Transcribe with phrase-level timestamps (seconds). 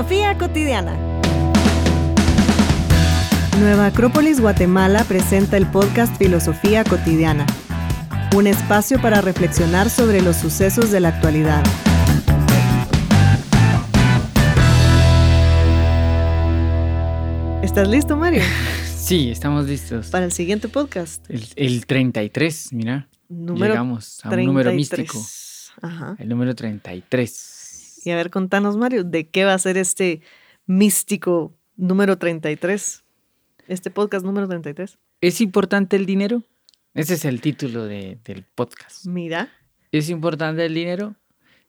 [0.00, 0.96] Filosofía cotidiana.
[3.60, 7.44] Nueva Acrópolis Guatemala presenta el podcast Filosofía cotidiana,
[8.34, 11.62] un espacio para reflexionar sobre los sucesos de la actualidad.
[17.62, 18.42] ¿Estás listo, Mario?
[18.96, 20.06] Sí, estamos listos.
[20.06, 21.28] Para el siguiente podcast.
[21.28, 23.08] El, el 33, mira.
[23.28, 25.14] Número Llegamos a un número 33.
[25.14, 25.26] místico.
[25.82, 26.14] Ajá.
[26.18, 27.49] El número 33.
[28.04, 30.22] Y a ver, contanos, Mario, ¿de qué va a ser este
[30.66, 33.04] místico número 33?
[33.68, 34.98] Este podcast número 33.
[35.20, 36.42] ¿Es importante el dinero?
[36.94, 39.06] Ese es el título de- del podcast.
[39.06, 39.50] Mira,
[39.92, 41.16] ¿Es importante el dinero?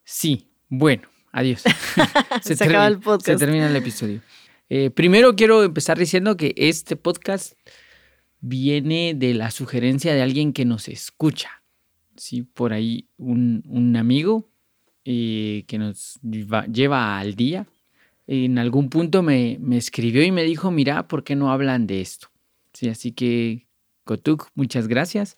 [0.04, 0.48] Sí.
[0.70, 1.64] Bueno, adiós.
[2.44, 3.26] Se acaba el podcast.
[3.40, 4.22] Se termina el episodio.
[4.70, 7.54] Eh, primero quiero empezar diciendo que este podcast
[8.40, 11.64] viene de la sugerencia de alguien que nos escucha.
[12.16, 14.51] Sí, por ahí un, un amigo
[15.06, 17.68] eh, que nos lleva al día.
[18.28, 22.02] En algún punto me, me escribió y me dijo, mira, ¿por qué no hablan de
[22.02, 22.30] esto?
[22.74, 23.68] Sí, así que,
[24.06, 25.36] Kotuk, muchas gracias,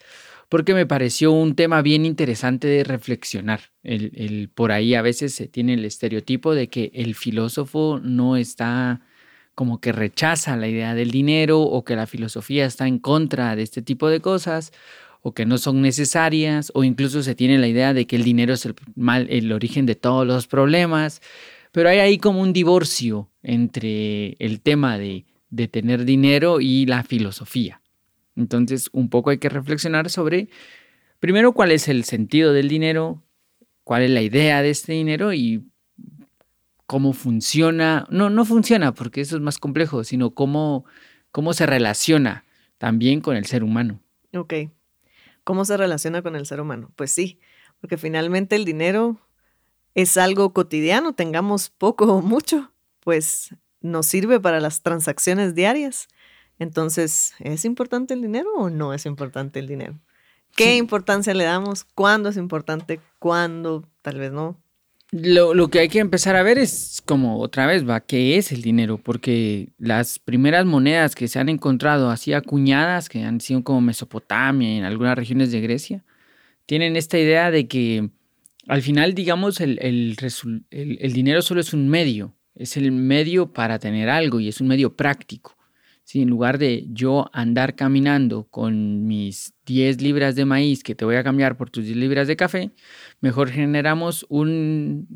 [0.49, 3.61] porque me pareció un tema bien interesante de reflexionar.
[3.83, 8.37] El, el- por ahí a veces se tiene el estereotipo de que el filósofo no
[8.37, 9.01] está
[9.55, 13.63] como que rechaza la idea del dinero o que la filosofía está en contra de
[13.63, 14.71] este tipo de cosas
[15.23, 18.53] o que no son necesarias o incluso se tiene la idea de que el dinero
[18.53, 21.21] es el mal el origen de todos los problemas,
[21.71, 25.25] pero hay ahí como un divorcio entre el tema de,
[25.71, 27.81] tener dinero y la filosofía.
[28.35, 30.49] Entonces, un poco hay que reflexionar sobre
[31.19, 33.23] primero cuál es el sentido del dinero,
[33.85, 35.63] cuál es la idea de este dinero y
[36.85, 40.83] cómo funciona, no, no funciona porque eso es más complejo, sino cómo,
[41.31, 42.43] cómo se relaciona
[42.77, 44.01] también con el ser humano.
[44.35, 44.53] ok.
[45.43, 46.91] ¿Cómo se relaciona con el ser humano?
[46.95, 47.39] Pues sí,
[47.81, 49.19] porque finalmente el dinero
[49.95, 56.07] es algo cotidiano, tengamos poco o mucho, pues nos sirve para las transacciones diarias.
[56.59, 59.99] Entonces, ¿es importante el dinero o no es importante el dinero?
[60.55, 60.77] ¿Qué Sí.
[60.77, 61.83] importancia le damos?
[61.83, 63.01] ¿Cuándo es importante?
[63.19, 63.83] ¿Cuándo?
[64.01, 64.57] Tal vez no.
[65.15, 68.51] Lo, lo que hay que empezar a ver es como otra vez, va, ¿qué es
[68.51, 68.97] el dinero?
[68.97, 74.73] Porque las primeras monedas que se han encontrado así acuñadas, que han sido como Mesopotamia
[74.73, 76.03] y en algunas regiones de Grecia,
[76.65, 78.09] tienen esta idea de que
[78.67, 80.17] al final, digamos, el, el
[80.71, 84.61] el- el dinero solo es un medio, es el medio para tener algo y es
[84.61, 85.52] un medio práctico.
[86.13, 91.05] Si en lugar de yo andar caminando con mis 10 libras de maíz que te
[91.05, 92.69] voy a cambiar por tus 10 libras de café,
[93.19, 95.07] mejor generamos un,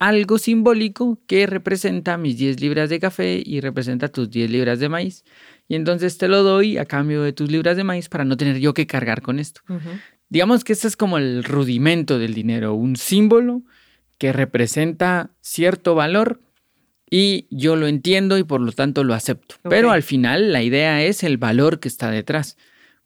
[0.00, 4.88] algo simbólico que representa mis 10 libras de café y representa tus 10 libras de
[4.88, 5.24] maíz.
[5.68, 8.58] Y entonces te lo doy a cambio de tus libras de maíz para no tener
[8.58, 9.60] yo que cargar con esto.
[10.28, 13.62] Digamos que este es como el rudimento del dinero, un símbolo
[14.18, 16.40] que representa cierto valor
[17.10, 19.56] y yo lo entiendo y por lo tanto lo acepto.
[19.68, 22.56] Pero al final la idea es el valor que está detrás.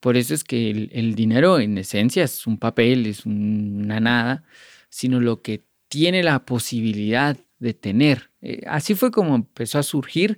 [0.01, 4.01] Por eso es que el, el dinero en esencia es un papel, es un- una
[4.01, 4.45] nada,
[4.91, 8.31] sino lo que tiene la posibilidad de tener.
[8.43, 10.37] Eh, así fue como empezó a surgir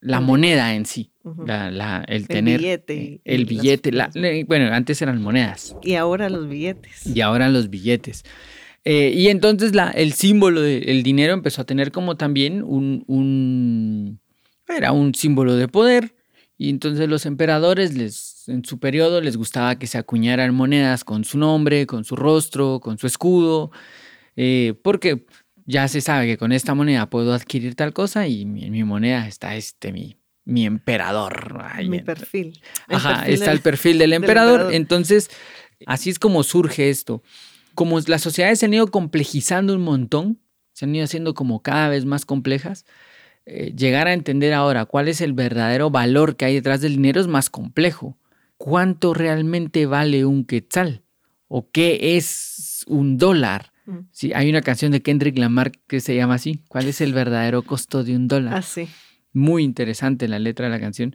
[0.00, 1.12] la El moneda en sí,
[1.46, 3.92] la- la- el tener billete eh, el las- billete.
[3.92, 4.10] la-
[4.46, 7.06] bueno, antes eran monedas Y ahora los billetes.
[7.06, 8.24] y ahora los billetes.
[8.88, 14.20] Eh, y entonces la, el símbolo del dinero empezó a tener como también un, un-
[14.68, 16.14] Era un símbolo de poder.
[16.56, 21.24] Y entonces los emperadores les, en su periodo les gustaba que se acuñaran monedas con
[21.24, 23.72] su nombre, con su rostro, con su escudo.
[24.36, 25.26] eh, porque
[25.66, 28.84] ya se sabe que con esta moneda puedo adquirir tal cosa y mi- en mi
[28.84, 31.58] moneda está este, mi, mi emperador.
[31.60, 32.60] Ay, Mi perfil.
[32.88, 34.52] El Ajá, perfil está del- el perfil del del emperador.
[34.60, 34.74] emperador.
[34.74, 35.28] Entonces,
[35.86, 37.22] así es como surge esto.
[37.76, 40.40] Como las sociedades se han ido complejizando un montón,
[40.72, 42.84] se han ido haciendo como cada vez más complejas,
[43.46, 47.20] eh, llegar a entender ahora cuál es el verdadero valor que hay detrás del dinero
[47.20, 48.18] es más complejo.
[48.56, 51.04] ¿Cuánto realmente vale un quetzal?
[51.46, 53.72] ¿O qué es un dólar?
[53.84, 53.98] Mm.
[54.10, 56.60] Sí, hay una canción de Kendrick Lamar que se llama así.
[56.66, 58.54] ¿Cuál es el verdadero costo de un dólar?
[58.54, 58.88] Así.
[59.32, 61.14] muy interesante la letra de la canción.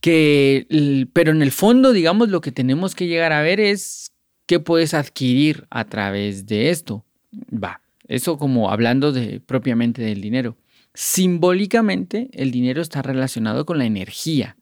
[0.00, 4.12] Que, pero en el fondo, digamos, lo que tenemos que llegar a ver es
[4.48, 7.04] qué puedes adquirir a través de esto.
[7.52, 10.56] Va, eso como hablando de propiamente del dinero.
[10.94, 14.56] Simbólicamente, el dinero está relacionado con la energía.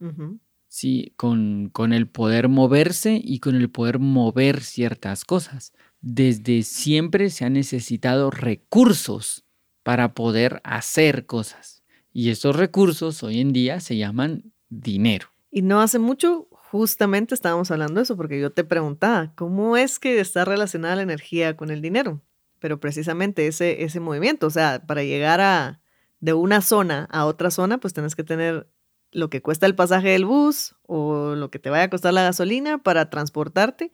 [0.68, 1.14] ¿sí?
[1.16, 5.72] con, con el poder moverse y con el poder mover ciertas cosas.
[6.02, 9.44] Desde siempre se han necesitado recursos
[9.84, 11.84] para poder hacer cosas.
[12.12, 15.28] Y estos recursos hoy en día se llaman dinero.
[15.50, 19.98] Y no hace mucho, justamente estábamos hablando de eso, porque yo te preguntaba, ¿cómo es
[19.98, 22.22] que está relacionada la energía con el dinero?
[22.58, 25.80] Pero precisamente ese, ese movimiento, o sea, para llegar a
[26.20, 28.68] de una zona a otra zona, pues tienes que tener
[29.12, 32.22] lo que cuesta el pasaje del bus o lo que te vaya a costar la
[32.22, 33.92] gasolina para transportarte.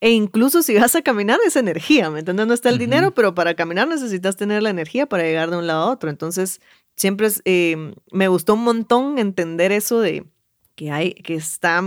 [0.00, 2.46] E incluso si vas a caminar es energía, ¿me entiendes?
[2.46, 5.66] No está el dinero, pero para caminar necesitas tener la energía para llegar de un
[5.66, 6.10] lado a otro.
[6.10, 6.60] Entonces,
[6.96, 10.26] siempre eh, me gustó un montón entender eso de
[10.74, 11.82] que hay, que está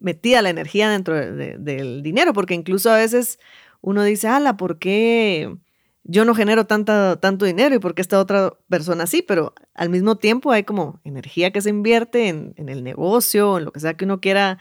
[0.00, 3.38] metida la energía dentro del dinero, porque incluso a veces
[3.80, 5.56] uno dice, ala, ¿por qué
[6.04, 9.22] yo no genero tanta, tanto dinero y por qué esta otra persona sí?
[9.22, 13.72] Pero al mismo tiempo hay como energía que se invierte en, el negocio, en lo
[13.72, 14.58] que sea que uno quiera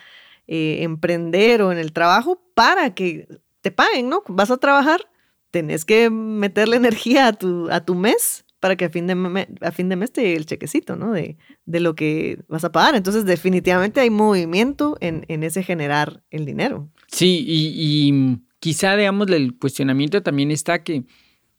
[0.47, 3.27] eh, emprender o en el trabajo para que
[3.61, 4.23] te paguen, ¿no?
[4.27, 5.09] Vas a trabajar,
[5.51, 9.71] tenés que meterle energía a tu, a tu mes para que a fin de, a
[9.71, 11.11] fin de mes te el chequecito, ¿no?
[11.11, 12.95] De, de, lo que vas a pagar.
[12.95, 16.89] Entonces, definitivamente hay movimiento en, en ese generar el dinero.
[17.07, 21.03] Sí, y, quizá, digamos, el cuestionamiento también está que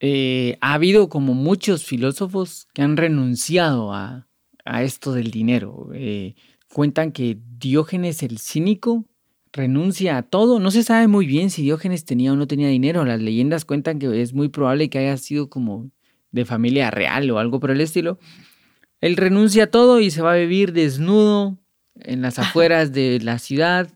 [0.00, 4.28] eh, ha habido como muchos filósofos que han renunciado a,
[4.64, 5.88] a esto del dinero.
[5.94, 6.34] Eh,
[6.72, 9.06] cuentan que Diógenes el cínico
[9.52, 10.60] renuncia a todo.
[10.60, 13.04] No se sabe muy bien si Diógenes tenía o no tenía dinero.
[13.04, 15.90] Las leyendas cuentan que es muy probable que haya sido como
[16.32, 18.18] de familia real o algo por el estilo,
[19.00, 21.58] él renuncia a todo y se va a vivir desnudo
[21.94, 23.90] en las afueras de la ciudad,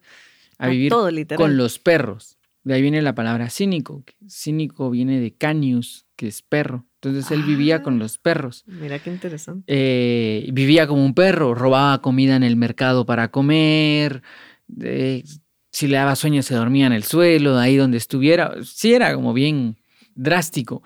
[0.59, 0.93] a, vivir
[1.37, 2.39] con los perros.
[2.63, 4.03] De ahí viene la palabra cínico.
[4.27, 6.87] Cínico viene de canius, que es perro.
[7.03, 8.65] Entonces él vivía con los perros.
[8.67, 9.65] Mira qué interesante.
[9.67, 14.23] Eh, vivía como un perro, robaba comida en el mercado para comer.
[15.71, 18.55] si le daba sueño se dormía en el suelo, ahí donde estuviera.
[18.63, 19.77] Sí, era como bien
[20.15, 20.83] drástico.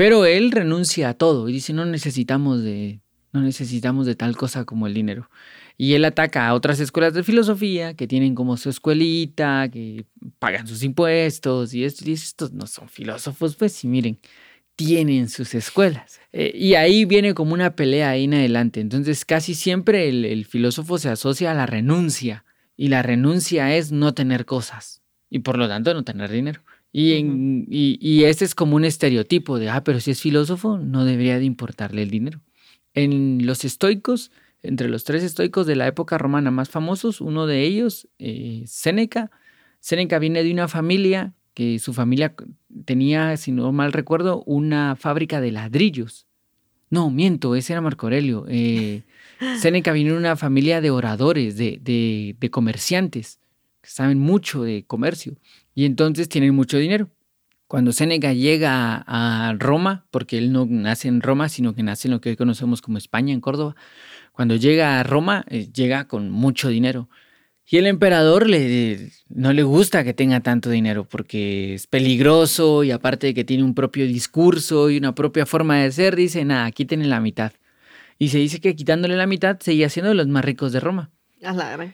[0.00, 3.02] Pero él renuncia a todo y dice, no necesitamos de,
[3.34, 5.28] no necesitamos de tal cosa como el dinero.
[5.76, 10.06] Y él ataca a otras escuelas de filosofía que tienen como su escuelita, que
[10.38, 14.18] pagan sus impuestos y, esto, y estos no son filósofos, pues, y miren,
[14.74, 16.18] tienen sus escuelas.
[16.32, 18.80] Eh, y ahí viene como una pelea ahí en adelante.
[18.80, 23.92] Entonces casi siempre el, el filósofo se asocia a la renuncia y la renuncia es
[23.92, 26.62] no tener cosas y por lo tanto no tener dinero.
[26.92, 31.04] Y, en, y, ese es como un estereotipo de, ah, pero si es filósofo, no
[31.04, 32.40] debería de importarle el dinero.
[32.94, 34.32] En los estoicos,
[34.62, 39.30] entre los tres estoicos de la época romana más famosos, uno de ellos, eh, Séneca,
[39.78, 42.34] Séneca viene de una familia que su familia
[42.84, 46.26] tenía, si no mal recuerdo, una fábrica de ladrillos.
[46.90, 48.46] No, miento, ese era Marco Aurelio.
[48.48, 49.02] Eh,
[49.60, 53.38] Séneca viene de una familia de oradores, de, de, de comerciantes,
[53.80, 55.36] que saben mucho de comercio
[55.74, 57.10] y entonces tienen mucho dinero.
[57.66, 62.12] Cuando Séneca llega a Roma, porque él no nace en Roma, sino que nace en
[62.14, 63.76] lo que hoy conocemos como España, en Córdoba,
[64.32, 67.08] cuando llega a Roma, eh, llega con mucho dinero.
[67.64, 72.90] Y el emperador le, no le gusta que tenga tanto dinero porque es peligroso y
[72.90, 76.72] aparte de que tiene un propio discurso y una propia forma de ser, dice, nada,
[76.72, 77.52] quítenle la mitad.
[78.18, 81.12] Y se dice que quitándole la mitad seguía siendo de los más ricos de Roma.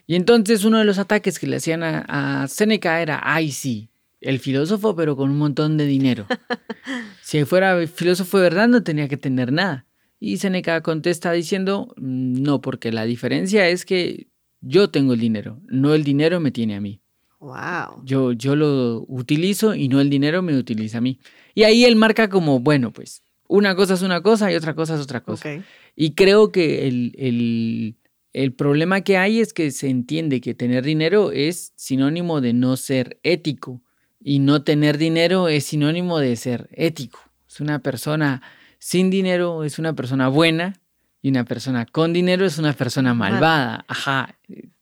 [0.06, 3.88] Y entonces uno de los ataques que le hacían a, a Seneca era, ay sí,
[4.20, 6.26] el filósofo pero con un montón de dinero.
[7.22, 9.86] si fuera filósofo de verdad no tenía que tener nada.
[10.18, 14.28] Y Seneca contesta diciendo, mm, no, porque la diferencia es que
[14.60, 17.00] yo tengo el dinero, no el dinero me tiene a mí.
[17.38, 18.02] Wow.
[18.04, 21.20] Yo, yo lo utilizo y no el dinero me utiliza a mí.
[21.54, 24.94] Y ahí él marca como, bueno, pues una cosa es una cosa y otra cosa
[24.94, 25.62] es otra cosa.
[25.94, 27.96] Y creo que el, el,
[28.36, 32.76] el problema que hay es que se entiende que tener dinero es sinónimo de no
[32.76, 33.80] ser ético
[34.20, 37.18] y no tener dinero es sinónimo de ser ético.
[37.48, 38.42] Es una persona
[38.78, 40.74] sin dinero, es una persona buena
[41.22, 43.86] y una persona con dinero es una persona malvada.
[43.88, 44.38] Ajá.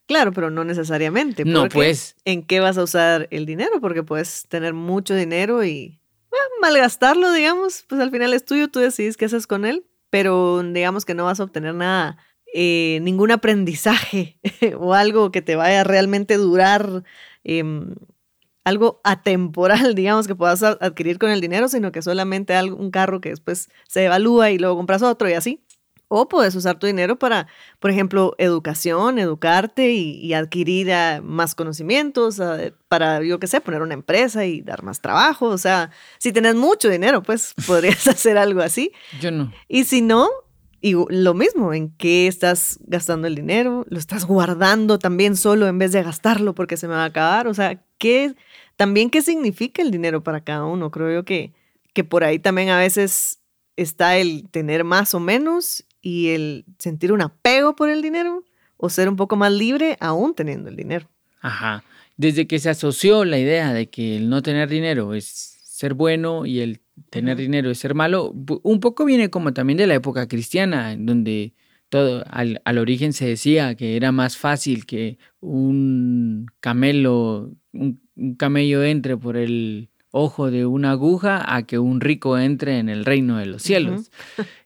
[0.07, 1.45] Claro, pero no necesariamente.
[1.45, 2.17] No, pues.
[2.25, 3.81] ¿En qué vas a usar el dinero?
[3.81, 6.01] Porque puedes tener mucho dinero y
[6.61, 7.85] malgastarlo, digamos.
[7.89, 11.25] Pues al final es tuyo, tú decides qué haces con él, pero digamos que no
[11.25, 12.19] vas a obtener nada
[12.57, 14.39] eh, ningún aprendizaje
[14.79, 17.03] o algo que te vaya a realmente durar,
[17.43, 17.97] em,
[18.63, 23.31] algo atemporal, digamos, que puedas adquirir con el dinero, sino que solamente un carro que
[23.31, 25.65] después se evalúa y luego compras otro y así.
[26.07, 27.49] O puedes usar tu dinero para,
[27.81, 33.83] por ejemplo, educación, educarte y, adquirir ah, más conocimientos, ah, para, yo qué sé, poner
[33.83, 35.47] una empresa y dar más trabajo.
[35.47, 38.93] O sea, si tienes mucho dinero, pues podrías hacer algo así.
[39.21, 39.53] Yo no.
[39.67, 40.29] Y si no,
[40.85, 43.87] y lo mismo, ¿en qué estás gastando el dinero?
[43.89, 47.49] ¿Lo estás guardando también solo en vez de gastarlo porque se me va a acabar?
[47.49, 48.35] O sea, ¿qué,
[48.77, 50.91] también qué significa el dinero para cada uno?
[50.91, 51.55] Creo yo que,
[51.95, 53.39] que por ahí también a veces
[53.77, 58.45] está el tener más o menos y el sentir un apego por el dinero
[58.77, 61.09] o ser un poco más libre aún teniendo el dinero.
[61.41, 61.83] Ajá.
[62.19, 66.45] Desde que se asoció la idea de que el no tener dinero es ser bueno
[66.45, 70.29] y el tener dinero es ser malo, un poco viene como también de la época
[70.29, 71.55] cristiana, en donde
[71.89, 78.01] todo al, origen se decía que era más fácil que un camelo, un,
[78.37, 83.05] camello entre por el ojo de una aguja a que un rico entre en el
[83.05, 84.11] reino de los cielos.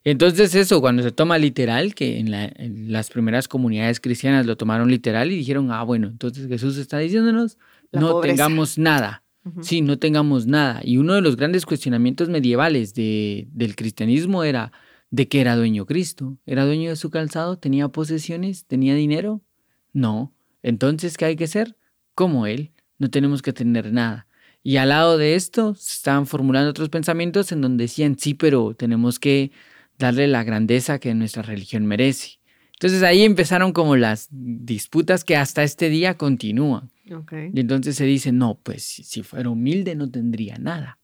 [0.03, 5.31] Entonces eso, cuando se toma literal, que en, las primeras comunidades cristianas lo tomaron literal
[5.31, 7.57] y dijeron, ah, bueno, entonces Jesús está diciéndonos,
[7.91, 9.23] no tengamos nada.
[9.61, 10.81] Sí, no tengamos nada.
[10.83, 14.71] Y uno de los grandes cuestionamientos medievales de, del cristianismo era
[15.11, 16.37] de qué era dueño Cristo.
[16.45, 17.57] ¿Era dueño de su calzado?
[17.57, 18.65] ¿Tenía posesiones?
[18.65, 19.41] ¿Tenía dinero?
[19.93, 20.33] No.
[20.63, 21.75] Entonces, ¿qué hay que ser?
[22.15, 22.71] Como Él.
[22.97, 24.27] No tenemos que tener nada.
[24.61, 28.73] Y al lado de esto se estaban formulando otros pensamientos en donde decían, sí, pero
[28.75, 29.51] tenemos que
[29.97, 32.39] darle la grandeza que nuestra religión merece.
[32.73, 36.89] Entonces ahí empezaron como las disputas que hasta este día continúan.
[37.53, 40.97] Y entonces se dice, no, pues si fuera humilde no tendría nada.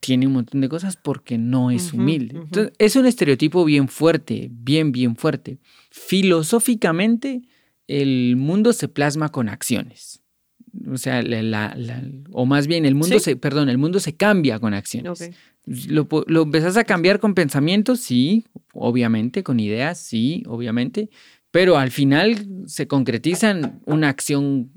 [0.00, 2.36] Tiene un montón de cosas porque no es humilde.
[2.36, 5.58] Entonces, es un estereotipo bien fuerte, bien, bien fuerte.
[5.90, 7.42] Filosóficamente,
[7.86, 10.22] el mundo se plasma con acciones.
[10.90, 11.76] O sea, la,
[12.32, 15.30] o más bien el mundo se, perdón, el mundo se cambia con acciones.
[15.88, 21.10] Lo, lo empezás a cambiar con pensamientos, sí, obviamente, con ideas, sí, obviamente,
[21.50, 24.70] pero al final se concretiza en una acción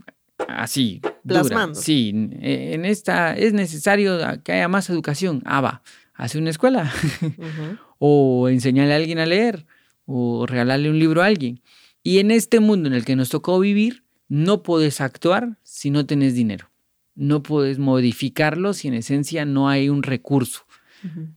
[0.47, 1.79] así, Plasmando.
[1.79, 5.41] Sí, en esta es necesario que haya más educación.
[5.45, 6.91] Ah, va, hace una escuela.
[7.99, 9.65] o enseñarle a alguien a leer,
[10.05, 11.61] o regalarle un libro a alguien.
[12.03, 16.05] Y en este mundo en el que nos tocó vivir, no puedes actuar si no
[16.05, 16.69] tienes dinero.
[17.15, 20.61] No puedes modificarlo si en esencia no hay un recurso.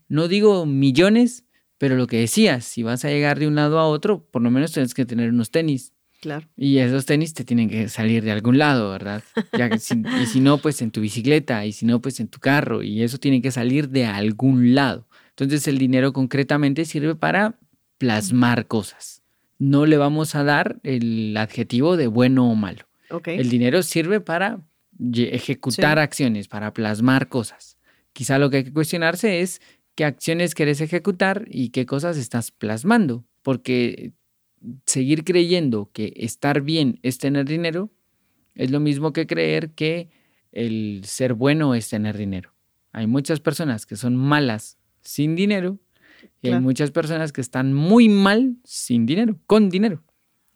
[0.08, 1.44] No digo millones,
[1.78, 4.50] pero lo que decías, si vas a llegar de un lado a otro, por lo
[4.50, 6.46] menos tienes que tener unos tenis Claro.
[6.56, 9.24] Y esos tenis te tienen que salir de algún lado, ¿verdad?
[10.22, 13.02] y si no, pues en tu bicicleta, y si no, pues en tu carro, y
[13.02, 15.08] eso tiene que salir de algún lado.
[15.30, 17.58] Entonces el dinero concretamente sirve para
[17.98, 19.24] plasmar cosas.
[19.58, 22.86] No le vamos a dar el adjetivo de bueno o malo.
[23.24, 24.60] El dinero sirve para
[25.12, 27.78] ejecutar acciones, para plasmar cosas.
[28.12, 29.60] Quizá lo que hay que cuestionarse es
[29.96, 34.12] qué acciones quieres ejecutar y qué cosas estás plasmando, porque
[34.86, 37.90] seguir creyendo que estar bien es tener dinero
[38.54, 40.10] es lo mismo que creer que
[40.52, 42.54] el ser bueno es tener dinero.
[42.92, 45.78] Hay muchas personas que son malas sin dinero
[46.42, 50.04] y hay muchas personas que están muy mal sin dinero, con dinero.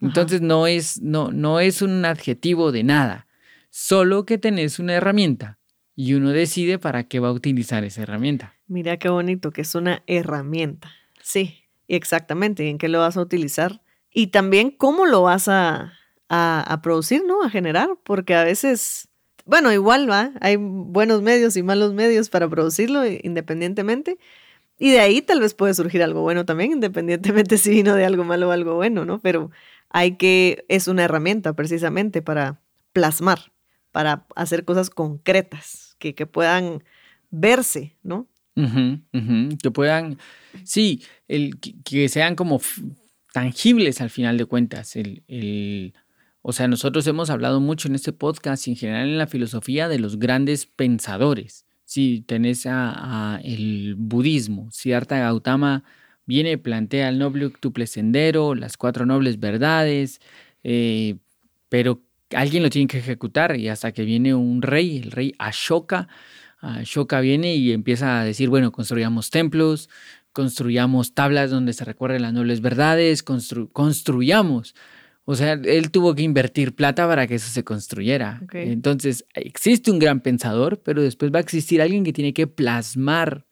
[0.00, 3.26] Entonces no es, no, no es un adjetivo de nada,
[3.70, 5.58] solo que tenés una herramienta
[5.94, 8.54] y uno decide para qué va a utilizar esa herramienta.
[8.66, 10.92] Mira qué bonito que es una herramienta.
[11.22, 12.68] Sí, exactamente.
[12.68, 13.80] ¿En qué lo vas a utilizar?
[14.16, 15.92] Y también cómo lo vas a,
[16.82, 17.42] producir, ¿no?
[17.42, 19.10] A generar, porque a veces,
[19.44, 24.16] bueno, igual va, hay buenos medios y malos medios para producirlo independientemente.
[24.78, 28.24] Y de ahí tal vez puede surgir algo bueno también, independientemente si vino de algo
[28.24, 29.20] malo o algo bueno, ¿no?
[29.20, 29.50] Pero
[29.90, 32.58] hay que, es una herramienta precisamente para
[32.94, 33.52] plasmar,
[33.92, 36.82] para hacer cosas concretas, que, puedan
[37.30, 38.28] verse, ¿no?
[38.54, 40.16] que puedan,
[40.64, 42.58] sí, el, que sean como
[43.36, 44.96] tangibles al final de cuentas.
[44.96, 45.92] El,
[46.40, 49.90] o sea, nosotros hemos hablado mucho en este podcast y en general en la filosofía
[49.90, 51.66] de los grandes pensadores.
[51.84, 55.84] Si tenés a, el budismo, Siddhartha Gautama
[56.24, 60.22] viene, plantea el noble octuple sendero, las cuatro nobles verdades,
[60.64, 61.16] eh,
[61.68, 62.00] pero
[62.30, 66.08] alguien lo tiene que ejecutar y hasta que viene un rey, el rey Ashoka,
[66.60, 69.90] Ashoka viene y empieza a decir, bueno, construyamos templos,
[70.36, 74.74] construyamos tablas donde se recuerden las nobles verdades, construyamos.
[75.24, 78.42] O sea, él tuvo que invertir plata para que eso se construyera.
[78.52, 83.46] Entonces, existe un gran pensador, pero después va a existir alguien que tiene que plasmar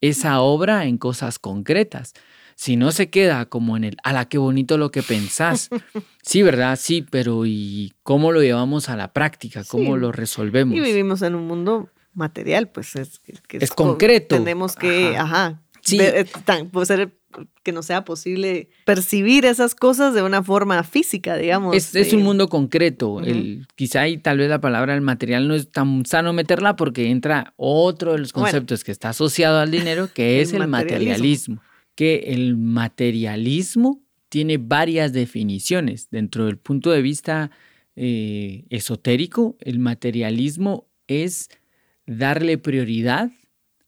[0.00, 2.14] esa obra en cosas concretas.
[2.54, 5.68] Si no se queda como en el, ala, qué bonito lo que pensás.
[6.22, 6.78] Sí, ¿verdad?
[6.80, 9.62] Sí, pero ¿y cómo lo llevamos a la práctica?
[9.64, 10.74] ¿Cómo lo resolvemos?
[10.76, 13.20] Y vivimos en un mundo material, pues es,
[13.50, 14.36] es, concreto.
[14.36, 15.98] Tenemos que, ajá Sí.
[16.00, 16.26] Eh,
[16.70, 17.12] puede ser
[17.62, 21.94] que no sea posible percibir esas cosas de una forma física, digamos.
[21.94, 23.20] Es, un mundo concreto.
[23.20, 27.10] el, quizá y tal vez la palabra el material no es tan sano meterla porque
[27.10, 31.62] entra otro de los conceptos que está asociado al dinero, que es el, materialismo.
[31.94, 36.08] Que el materialismo tiene varias definiciones.
[36.10, 37.50] Dentro del punto de vista
[37.94, 41.48] eh, esotérico, el materialismo es
[42.06, 43.30] darle prioridad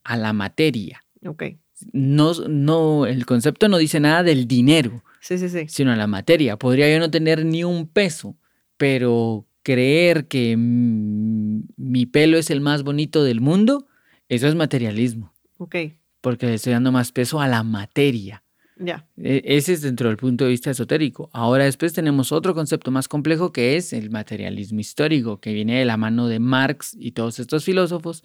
[0.04, 1.02] a la materia.
[1.24, 1.44] Ok
[1.92, 5.64] no, no, el concepto no dice nada del dinero, sí, sí, sí.
[5.68, 6.56] sino la materia.
[6.58, 8.36] Podría yo no tener ni un peso,
[8.76, 13.86] pero creer que mi pelo es el más bonito del mundo,
[14.28, 15.32] eso es materialismo.
[15.58, 15.76] Ok,
[16.20, 18.42] porque le estoy dando más peso a la materia.
[18.78, 19.06] ya.
[19.16, 21.30] E- Ese es dentro del punto de vista esotérico.
[21.32, 25.84] Ahora después tenemos otro concepto más complejo que es el materialismo histórico, que viene de
[25.84, 28.24] la mano de Marx y todos estos filósofos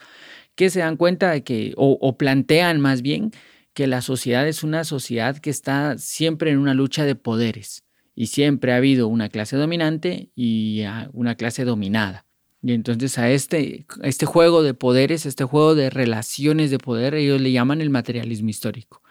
[0.57, 3.31] que se dan cuenta de que, o, o plantean más bien,
[3.73, 7.83] que la sociedad es una sociedad que está siempre en una lucha de poderes
[8.15, 10.83] y siempre ha habido una clase dominante y
[11.13, 12.25] una clase dominada.
[12.63, 17.39] Y entonces a este, este juego de poderes, este juego de relaciones de poder, ellos
[17.39, 19.03] le llaman el materialismo histórico.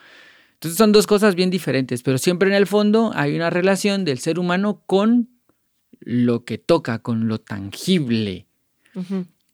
[0.54, 4.18] Entonces son dos cosas bien diferentes, pero siempre en el fondo hay una relación del
[4.18, 5.28] ser humano con
[6.00, 8.46] lo que toca, con lo tangible.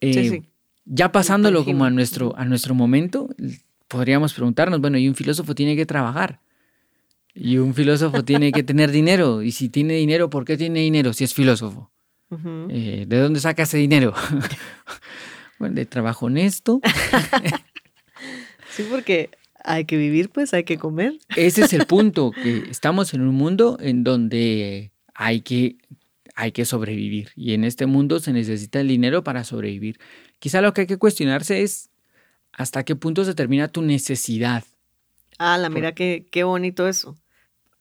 [0.00, 0.42] Eh, Sí, sí.
[0.84, 3.30] Ya pasándolo como a nuestro, a nuestro momento,
[3.88, 6.40] podríamos preguntarnos, bueno, y un filósofo tiene que trabajar.
[7.34, 9.42] Y un filósofo tiene que tener dinero.
[9.42, 11.90] Y si tiene dinero, ¿por qué tiene dinero si es filósofo?
[12.30, 12.68] Ujú.
[12.70, 14.12] Eh, ¿De dónde saca ese dinero?
[15.58, 16.80] bueno, de trabajo honesto.
[18.72, 19.30] Sí, porque
[19.64, 21.18] hay que vivir, pues hay que comer.
[21.36, 25.76] Ese es el punto, que estamos en un mundo en donde hay que,
[26.34, 27.30] hay que sobrevivir.
[27.36, 29.98] Y en este mundo se necesita el dinero para sobrevivir.
[30.42, 31.88] Quizá lo que hay que cuestionarse es
[32.52, 34.64] hasta qué punto se termina tu necesidad.
[35.38, 37.14] Ah, la Por- mira qué, qué bonito eso.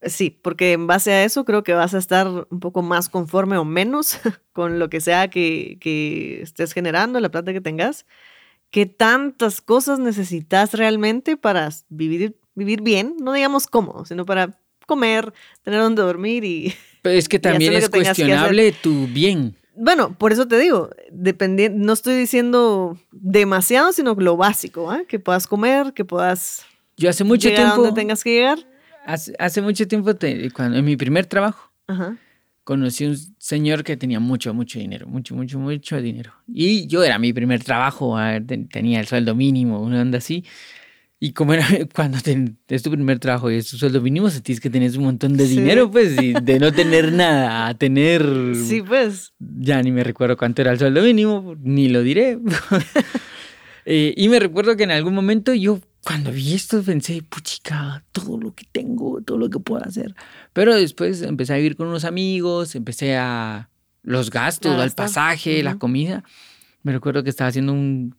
[0.00, 3.56] Sí, porque en base a eso creo que vas a estar un poco más conforme
[3.56, 4.16] o menos
[4.52, 8.06] con lo que sea que, que estés generando, la plata que tengas.
[8.70, 13.16] ¿Qué tantas cosas necesitas realmente para vivir, vivir bien?
[13.18, 15.32] No digamos cómodo, sino para comer,
[15.64, 16.72] tener donde dormir y...
[17.02, 19.56] Pero es que también es que cuestionable tu bien.
[19.76, 25.02] Bueno, por eso te digo, dependiendo, no estoy diciendo demasiado, sino lo básico, ¿ah?
[25.08, 26.64] que puedas comer, que puedas
[26.96, 28.58] Yo hace mucho llegar a tiempo, donde tengas que llegar.
[29.06, 32.16] hace, hace mucho tiempo, te- cuando, en mi primer trabajo, Ajá.
[32.64, 36.32] conocí un señor que tenía mucho, mucho dinero, mucho, mucho, mucho dinero.
[36.46, 40.44] Y yo era mi primer trabajo, ah, ten- tenía el sueldo mínimo, una onda así.
[41.24, 42.18] Y como era cuando
[42.66, 45.46] es tu primer trabajo y es tu sueldo mínimo, sentís que tenés un montón de
[45.46, 45.54] Sí.
[45.60, 48.26] dinero, pues, y de no tener nada a tener...
[48.56, 49.32] Sí, pues.
[49.38, 52.38] Ya ni me recuerdo cuánto era el sueldo mínimo, ni lo diré.
[53.84, 58.38] Eh, y me recuerdo que en algún momento yo, cuando vi esto, pensé, puchica, todo
[58.38, 60.14] lo que tengo, todo lo que puedo hacer.
[60.52, 63.70] Pero después empecé a vivir con unos amigos, empecé a
[64.04, 65.78] los gastos, al pasaje, la Ujú.
[65.80, 66.22] comida.
[66.84, 68.14] Me recuerdo que estaba haciendo un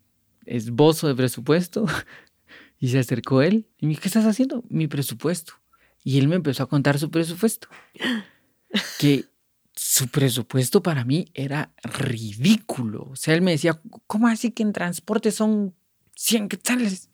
[0.45, 1.85] esbozo de presupuesto
[2.83, 4.65] y se acercó él y me dijo, ¿qué estás haciendo?
[4.67, 5.53] Mi presupuesto.
[6.03, 7.69] Y él me empezó a contar su presupuesto.
[8.99, 9.23] Que
[9.73, 13.07] su presupuesto para mí era ridículo.
[13.11, 15.73] O sea, él me decía, ¿cómo así que en transporte son
[16.15, 17.09] 100 quetzales?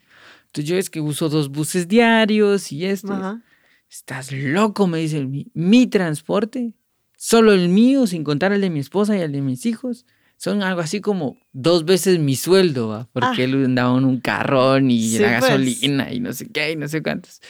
[0.48, 3.14] Entonces yo es que uso dos buses diarios y esto.
[3.14, 3.44] Ajá.
[3.88, 5.24] Estás loco, me dice.
[5.24, 6.74] Mi, mi transporte,
[7.16, 10.08] solo el mío, sin contar el de mi esposa y el de mis hijos,
[10.42, 13.10] son algo así como dos veces mi sueldo, ¿va?
[13.12, 13.44] porque Ah.
[13.46, 15.52] él andaba en un carrón y Sí, la pues.
[15.52, 17.42] gasolina y no sé qué y no sé cuántos.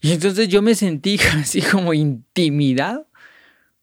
[0.00, 3.08] Y entonces yo me sentí así como intimidado.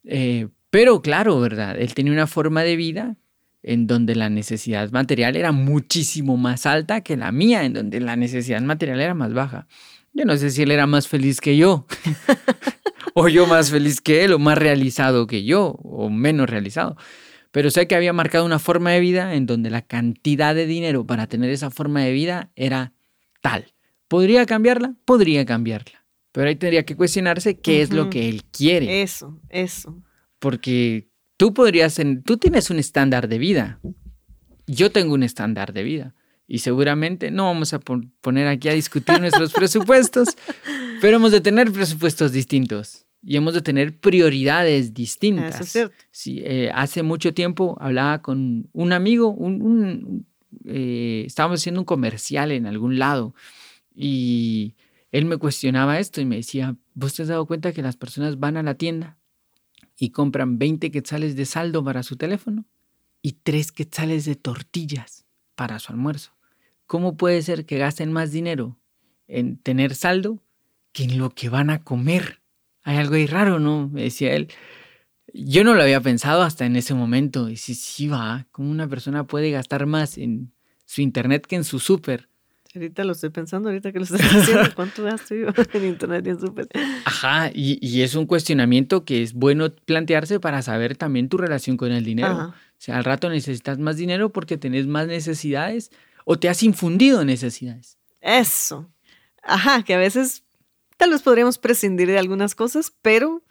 [0.04, 1.78] Eh, pero claro, ¿verdad?
[1.78, 3.16] Él tenía una forma de vida
[3.62, 8.16] en donde la necesidad material era muchísimo más alta que la mía, en donde la
[8.16, 9.66] necesidad material era más baja.
[10.14, 11.86] Yo no sé si él era más feliz que yo,
[13.14, 16.96] o yo más feliz que él, o más realizado que yo, o menos realizado.
[17.52, 21.04] Pero sé que había marcado una forma de vida en donde la cantidad de dinero
[21.06, 22.92] para tener esa forma de vida era
[23.42, 23.72] tal.
[24.08, 24.94] ¿Podría cambiarla?
[25.04, 26.04] Podría cambiarla.
[26.32, 29.02] Pero ahí tendría que cuestionarse qué es lo que él quiere.
[29.02, 30.00] Eso, eso.
[30.38, 33.80] Porque tú podrías, tú tienes un estándar de vida.
[34.66, 36.14] Yo tengo un estándar de vida.
[36.46, 40.28] Y seguramente no vamos a pon- poner aquí a discutir nuestros presupuestos,
[41.00, 45.54] pero hemos de tener presupuestos distintos y hemos de tener prioridades distintas.
[45.56, 45.94] Eso es cierto.
[46.10, 50.26] Sí, eh, hace mucho tiempo hablaba con un amigo, un, un-
[50.64, 53.34] eh, estábamos haciendo un comercial en algún lado
[53.94, 54.74] y
[55.12, 58.38] él me cuestionaba esto y me decía, ¿vos te has dado cuenta que las personas
[58.38, 59.16] van a la tienda
[59.96, 62.64] y compran 20 quetzales de saldo para su teléfono
[63.22, 66.32] y 3 quetzales de tortillas para su almuerzo?
[66.86, 68.78] ¿Cómo puede ser que gasten más dinero
[69.28, 70.42] en tener saldo
[70.92, 72.39] que en lo que van a comer?
[72.82, 73.88] Hay algo ahí raro, ¿no?
[73.88, 74.48] Me decía él.
[75.32, 77.48] Yo no lo había pensado hasta en ese momento.
[77.48, 78.46] Y sí, sí, va.
[78.50, 80.52] ¿Cómo una persona puede gastar más en
[80.86, 82.28] su internet que en su súper?
[82.74, 86.30] Ahorita lo estoy pensando, ahorita que lo estás diciendo, ¿cuánto gasto yo en internet y
[86.30, 86.68] en súper?
[87.04, 91.76] Ajá, y, y es un cuestionamiento que es bueno plantearse para saber también tu relación
[91.76, 92.28] con el dinero.
[92.28, 92.46] Ajá.
[92.80, 95.90] O sea, al rato necesitas más dinero porque tenés más necesidades
[96.24, 97.98] o te has infundido necesidades.
[98.20, 98.88] Eso.
[99.42, 100.44] Ajá, que a veces
[101.00, 103.42] tal vez podríamos prescindir de algunas cosas, pero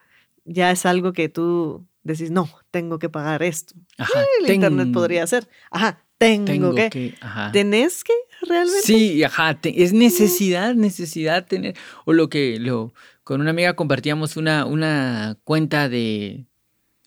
[0.46, 3.74] ya es algo que tú decís, no, tengo que pagar esto.
[3.98, 5.50] Ajá, El internet ten- podría ser.
[5.72, 6.90] Ajá, tengo, Tengo que.
[6.92, 7.16] que.
[7.22, 7.52] Ajá.
[7.52, 8.84] Tenés que realmente.
[8.84, 14.66] Sí, ajá, es necesidad, necesidad tener, o lo que, lo, con una amiga compartíamos una,
[14.66, 16.46] una cuenta de,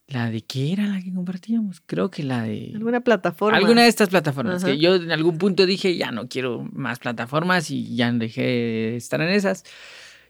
[0.08, 1.80] ¿La de qué era la que compartíamos?
[1.86, 2.72] Creo que la de...
[2.74, 3.56] Alguna plataforma.
[3.56, 4.64] Alguna de estas plataformas.
[4.64, 8.96] Que yo en algún punto dije, ya no quiero más plataformas y ya dejé de
[8.96, 9.64] estar en esas.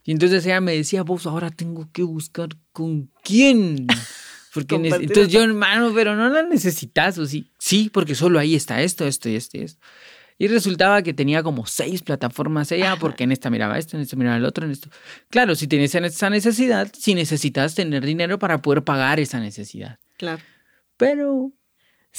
[0.04, 3.86] Y entonces ella me decía, vos ahora tengo que buscar con quién.
[4.52, 7.50] Porque entonces yo, hermano, pero no la necesitas, o sí.
[7.58, 9.80] Sí, porque solo ahí está esto, esto y esto y esto.
[10.36, 14.14] Y resultaba que tenía como seis plataformas ella, porque en esta miraba esto, en esta
[14.16, 14.90] miraba el otro, en esto.
[15.30, 19.98] Claro, si tienes esa necesidad, si necesitas tener dinero para poder pagar esa necesidad.
[20.18, 20.42] Claro.
[20.98, 21.52] Pero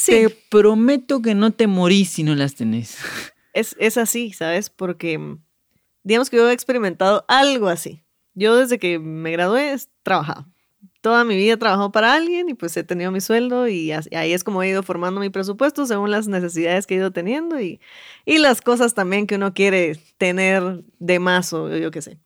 [0.06, 2.98] te prometo que no te morís si no las tenés.
[3.54, 4.72] Es, es así, ¿sabes?
[4.72, 5.38] Porque
[6.04, 8.04] digamos que yo he experimentado algo así.
[8.36, 10.48] Yo desde que me gradué he trabajado
[11.04, 14.32] toda mi vida he trabajado para alguien y pues he tenido mi sueldo y ahí
[14.32, 17.82] es como he ido formando mi presupuesto según las necesidades que he ido teniendo y,
[18.26, 22.20] las cosas también que uno quiere tener de más o yo qué sé.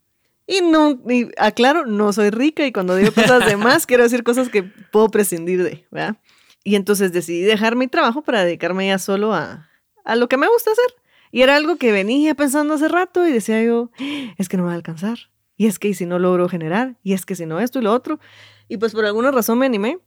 [0.45, 4.23] Y no, y aclaro, no soy rica y cuando digo cosas de más quiero decir
[4.23, 6.17] cosas que puedo prescindir de, ¿verdad?
[6.63, 9.67] Y entonces decidí dejar mi trabajo para dedicarme ya solo a,
[10.05, 11.07] a lo que me gusta hacer.
[11.31, 13.91] Y era algo que venía pensando hace rato y decía yo,
[14.37, 15.17] es que no me va a alcanzar.
[15.57, 17.93] Y es que si no logro generar, y es que si no esto y lo
[17.93, 18.19] otro.
[18.67, 19.99] Y pues por alguna razón me animé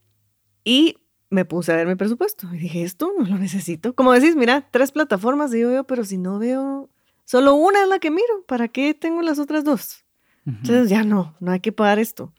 [0.63, 0.97] y
[1.29, 2.47] me puse a ver mi presupuesto.
[2.53, 3.93] Y dije, esto no lo necesito.
[3.93, 6.89] Como decís, mira, tres plataformas, digo yo, pero si no veo,
[7.25, 8.43] solo una es la que miro.
[8.47, 10.05] ¿Para qué tengo las otras dos?
[10.45, 12.33] Entonces ya no, no hay que pagar esto.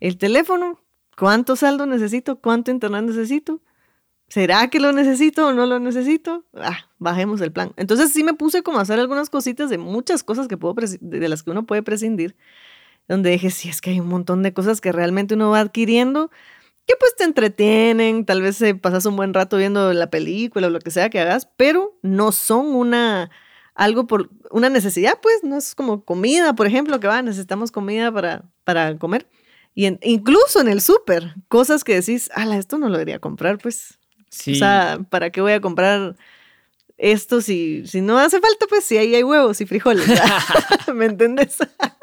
[0.00, 0.80] El teléfono,
[1.16, 2.40] ¿cuánto saldo necesito?
[2.40, 3.60] ¿Cuánto internet necesito?
[4.28, 6.44] ¿Será que lo necesito o no lo necesito?
[6.54, 7.72] Ah, bajemos el plan.
[7.76, 11.28] Entonces sí me puse como a hacer algunas cositas de muchas cosas que puedo de
[11.28, 12.36] las que uno puede prescindir
[13.08, 16.30] donde dije, sí, es que hay un montón de cosas que realmente uno va adquiriendo
[16.86, 20.78] que pues te entretienen, tal vez pasas un buen rato viendo la película o lo
[20.78, 23.30] que sea que hagas, pero no son una
[23.74, 28.10] algo por una necesidad, pues no es como comida, por ejemplo, que va, necesitamos comida
[28.10, 29.28] para, para comer.
[29.74, 33.97] Y incluso en el súper, cosas que decís, ala, esto no lo debería comprar, pues.
[34.30, 34.52] Sí.
[34.52, 36.16] O sea, ¿para qué voy a comprar
[36.98, 40.04] esto si, si no hace falta, pues si ahí hay huevos y frijoles.
[40.94, 41.58] ¿Me entiendes?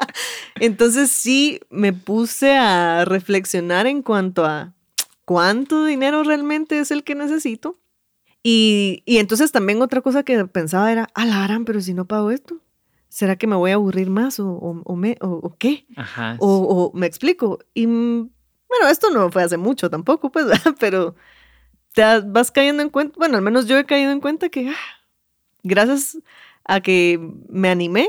[0.59, 4.73] Entonces sí me puse a reflexionar en cuanto a
[5.25, 7.77] cuánto dinero realmente es el que necesito.
[8.47, 12.61] Y, entonces también otra cosa que pensaba era, ah, pero si no pago esto,
[13.09, 14.47] ¿será que me voy a aburrir más o,
[14.85, 15.87] o, me, o, qué?
[15.95, 16.37] Ajá.
[16.39, 17.57] O, me explico.
[17.73, 18.29] Y mm,
[18.69, 20.45] bueno, esto no fue hace mucho tampoco, pues,
[20.79, 21.15] pero
[21.95, 24.75] te vas cayendo en cuenta, bueno, al menos yo he caído en cuenta que ah,
[25.63, 26.17] gracias
[26.65, 28.07] a que me animé,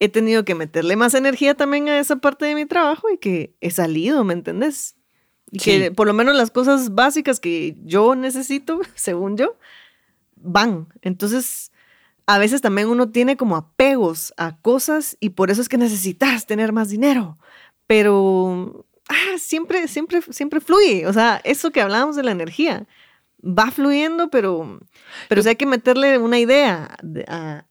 [0.00, 3.54] he tenido que meterle más energía también a esa parte de mi trabajo y que
[3.60, 4.96] he salido, ¿me entendés?
[5.52, 9.56] Y que por lo menos las cosas básicas que yo necesito, según yo,
[10.34, 10.88] van.
[11.02, 11.70] Entonces,
[12.26, 16.46] a veces también uno tiene como apegos a cosas y por eso es que necesitas
[16.46, 17.38] tener más dinero.
[17.86, 21.06] Pero ah, siempre, siempre, siempre fluye.
[21.06, 22.88] O sea, eso que hablábamos de la energía
[23.42, 24.80] va fluyendo, pero,
[25.28, 26.96] pero hay que meterle una idea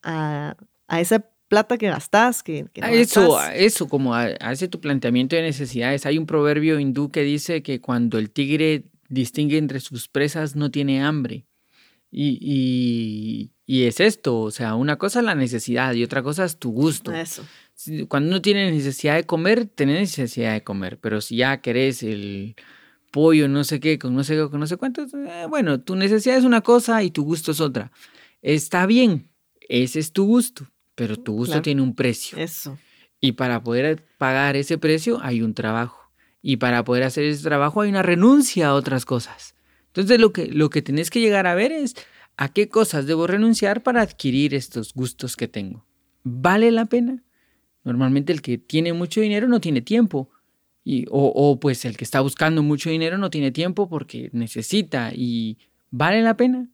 [0.04, 0.56] a,
[1.00, 6.06] esa plata que gastas, que, eso, eso, como hace tu planteamiento de necesidades.
[6.06, 10.72] Hay un proverbio hindú que dice que cuando el tigre distingue entre sus presas no
[10.72, 11.46] tiene hambre.
[12.14, 16.72] Y, es esto, o sea, una cosa es la necesidad y otra cosa es tu
[16.72, 17.14] gusto.
[17.14, 17.46] Eso.
[18.10, 22.56] Cuando uno tiene necesidad de comer, tenés necesidad de comer, pero si ya querés el
[23.12, 25.04] pollo, no sé qué, con no sé qué, con no sé cuánto.
[25.04, 27.92] Eh, bueno, tu necesidad es una cosa y tu gusto es otra.
[28.42, 32.38] Está bien, ese es tu gusto, pero tu gusto tiene un precio.
[32.38, 32.78] Eso.
[33.20, 36.12] Y para poder pagar ese precio hay un trabajo.
[36.42, 39.56] Y para poder hacer ese trabajo hay una renuncia a otras cosas.
[39.88, 41.96] Entonces lo que, lo que tenés que llegar a ver es
[42.38, 45.86] a qué cosas debo renunciar para adquirir estos gustos que tengo.
[46.24, 47.24] ¿Vale la pena?
[47.84, 50.30] Normalmente el que tiene mucho dinero no tiene tiempo
[50.84, 55.58] y, o, pues el que está buscando mucho dinero no tiene tiempo porque necesita y
[55.92, 56.68] vale la pena.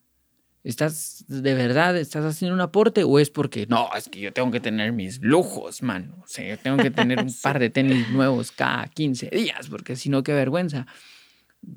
[0.64, 4.52] ¿Estás de verdad, estás haciendo un aporte o es porque no, es que yo tengo
[4.52, 6.18] que tener mis lujos, mano?
[6.22, 9.96] O sea, yo tengo que tener un par de tenis nuevos cada 15 días porque
[9.96, 10.86] si no, qué vergüenza.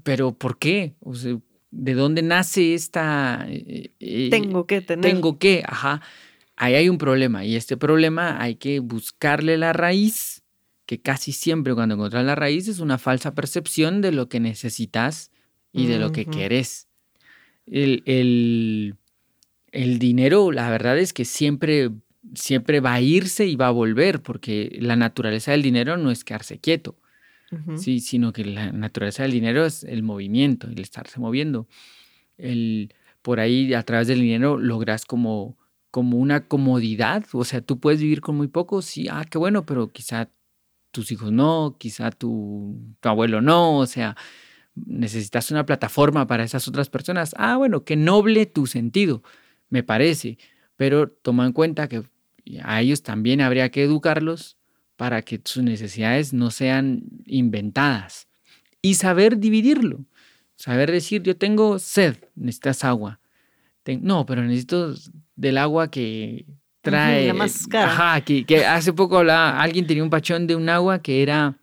[0.02, 0.94] Pero ¿por qué?
[1.00, 1.36] O sea,
[1.70, 3.46] ¿de dónde nace esta...
[3.48, 5.04] Eh, eh, tengo que tener.
[5.04, 6.00] Tengo que, ajá.
[6.56, 10.39] Ahí hay un problema y este problema hay que buscarle la raíz
[10.90, 15.30] que casi siempre cuando encuentras la raíz es una falsa percepción de lo que necesitas
[15.72, 16.88] y de lo que querés.
[17.64, 18.02] El,
[19.70, 21.92] el, dinero, la verdad es que siempre,
[22.34, 26.24] siempre va a irse y va a volver, porque la naturaleza del dinero no es
[26.24, 26.98] quedarse quieto,
[27.76, 31.68] sí, sino que la naturaleza del dinero es el movimiento, el estarse moviendo.
[32.36, 35.56] El, por ahí, a través del dinero, logras como
[35.92, 39.66] como una comodidad, o sea, tú puedes vivir con muy poco, sí, ah, qué bueno,
[39.66, 40.30] pero quizá
[40.90, 44.16] tus hijos no, quizá tu, tu abuelo no, o sea,
[44.74, 47.34] necesitas una plataforma para esas otras personas.
[47.36, 49.22] Ah, bueno, qué noble tu sentido,
[49.68, 50.38] me parece,
[50.76, 52.04] pero toma en cuenta que
[52.62, 54.56] a ellos también habría que educarlos
[54.96, 58.28] para que sus necesidades no sean inventadas
[58.82, 60.04] y saber dividirlo,
[60.56, 63.20] saber decir, yo tengo sed, necesitas agua.
[64.00, 64.94] no, pero necesito
[65.36, 66.46] del agua que
[66.80, 67.26] trae.
[67.26, 67.92] La más cara.
[67.92, 71.56] Ajá, que, que hace poco hablaba, alguien tenía un pachón de un agua que era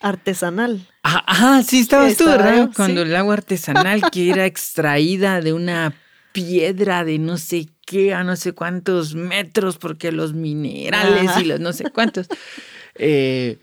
[0.00, 0.86] artesanal.
[1.02, 2.70] Ajá, sí, estabas tú, ¿verdad?
[2.74, 5.94] Cuando el agua artesanal que era extraída de una
[6.32, 11.60] piedra de no sé qué, a no sé cuántos metros, porque los minerales y los
[11.60, 12.28] no sé cuántos.
[12.94, 13.58] Eh,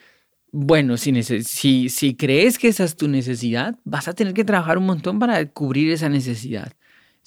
[0.52, 4.78] bueno, si, si, si crees que esa es tu necesidad, vas a tener que trabajar
[4.78, 6.74] un montón para cubrir esa necesidad.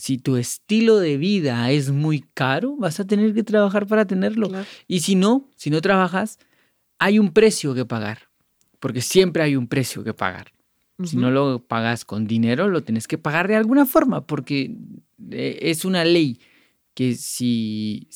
[0.01, 4.51] Si tu estilo de vida es muy caro, vas a tener que trabajar para tenerlo.
[4.89, 6.39] Y si no, si no trabajas,
[6.99, 8.31] hay un precio que pagar
[8.81, 10.53] porque siempre hay un precio que pagar.
[11.05, 14.77] Si no lo pagas con dinero, lo tienes que pagar de alguna forma, porque
[15.31, 16.41] eh, es una ley
[16.93, 18.11] que si,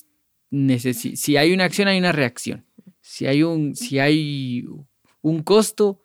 [1.15, 2.67] si hay una acción, hay una reacción.
[3.01, 4.67] Si hay un, si hay
[5.23, 6.05] un costo,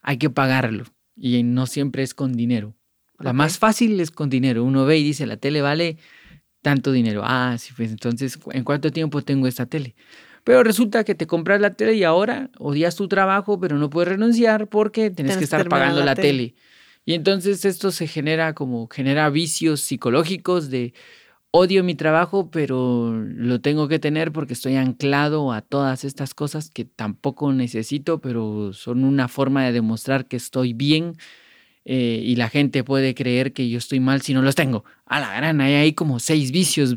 [0.00, 0.84] hay que pagarlo.
[1.16, 2.76] Y no siempre es con dinero.
[3.22, 4.64] La más fácil es con dinero.
[4.64, 5.98] Uno ve y dice, la tele vale
[6.60, 7.22] tanto dinero.
[7.24, 9.94] Ah, sí, pues entonces, ¿en cuánto tiempo tengo esta tele?
[10.44, 14.08] Pero resulta que te compras la tele y ahora odias tu trabajo, pero no puedes
[14.08, 16.54] renunciar porque tienes, que estar pagando la, tele.
[17.04, 20.94] Y entonces esto se genera como, genera vicios psicológicos de
[21.52, 26.70] odio mi trabajo, pero lo tengo que tener porque estoy anclado a todas estas cosas
[26.70, 31.16] que tampoco necesito, pero son una forma de demostrar que estoy bien.
[31.84, 34.84] Eh, y la gente puede creer que yo estoy mal si no los tengo.
[35.06, 36.96] A la gran, hay ahí como seis vicios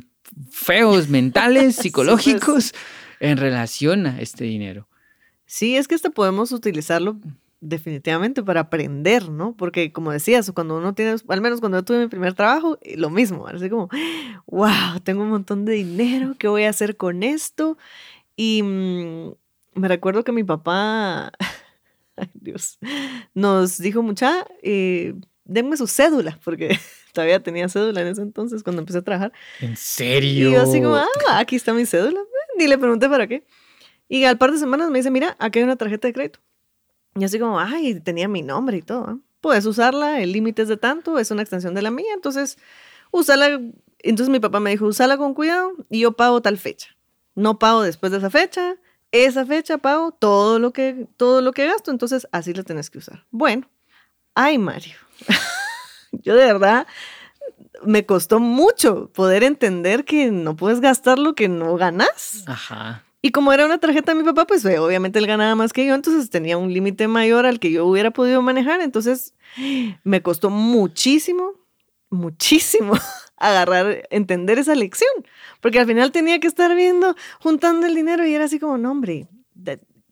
[0.50, 2.74] feos mentales, psicológicos
[3.20, 4.88] en relación a este dinero.
[5.46, 7.18] Sí, es que este podemos utilizarlo
[7.62, 9.56] definitivamente para aprender, ¿no?
[9.56, 12.98] Porque como decías, cuando uno tiene, al menos cuando yo tuve mi primer trabajo, eh,
[12.98, 13.90] lo mismo, así como,
[14.48, 17.78] wow, tengo un montón de dinero, ¿qué voy a hacer con esto?
[18.36, 19.34] Y mm,
[19.76, 21.32] me recuerdo que mi papá,
[22.18, 22.80] ay Dios,
[23.34, 26.78] nos dijo mucha, eh, denme su cédula, porque
[27.14, 29.34] todavía tenía cédula en ese entonces cuando empecé a trabajar.
[29.62, 30.50] ¿En serio?
[30.50, 32.20] Y yo así como, ah, aquí está mi cédula.
[32.58, 33.46] Ni le pregunté para qué.
[34.08, 36.40] Y al par de semanas me dice, mira, aquí hay una tarjeta de crédito.
[37.16, 39.20] Y así como, ay, tenía mi nombre y todo.
[39.42, 42.58] Puedes usarla, el límite es de tanto, es una extensión de la mía, entonces,
[43.12, 43.60] úsala.
[44.00, 46.96] Entonces mi papá me dijo, úsala con cuidado y yo pago tal fecha.
[47.36, 48.78] No pago después de esa fecha,
[49.12, 52.98] esa fecha pago todo lo que, todo lo que gasto, entonces así la tenés que
[52.98, 53.26] usar.
[53.32, 53.68] Bueno,
[54.34, 54.96] ay Mario,
[56.12, 56.88] yo de verdad
[57.84, 62.44] me costó mucho poder entender que no puedes gastar lo que no ganas.
[62.48, 63.04] Ajá.
[63.22, 65.86] Y como era una tarjeta de mi papá, pues eh, obviamente él ganaba más que
[65.86, 68.82] yo, entonces tenía un límite mayor al que yo hubiera podido manejar.
[68.82, 69.34] Entonces
[70.04, 71.54] me costó muchísimo,
[72.12, 72.94] muchísimo
[73.38, 75.12] agarrar, entender esa lección.
[75.62, 78.92] Porque al final tenía que estar viendo, juntando el dinero y era así como, no,
[78.92, 79.28] hombre,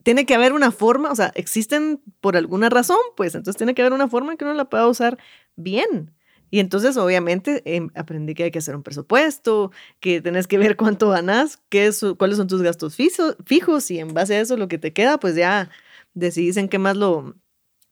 [0.03, 3.81] tiene que haber una forma, o sea, existen por alguna razón, pues entonces tiene que
[3.81, 5.17] haber una forma en que uno la pueda usar
[5.55, 6.11] bien.
[6.51, 10.77] Y entonces, obviamente, em, aprendí que hay que hacer un presupuesto, que tenés que ver
[10.77, 14.67] cuánto ganas, qué es, cuáles son tus gastos fijos y en base a eso lo
[14.67, 15.71] que te queda, pues ya
[16.13, 17.35] decidís en qué más lo,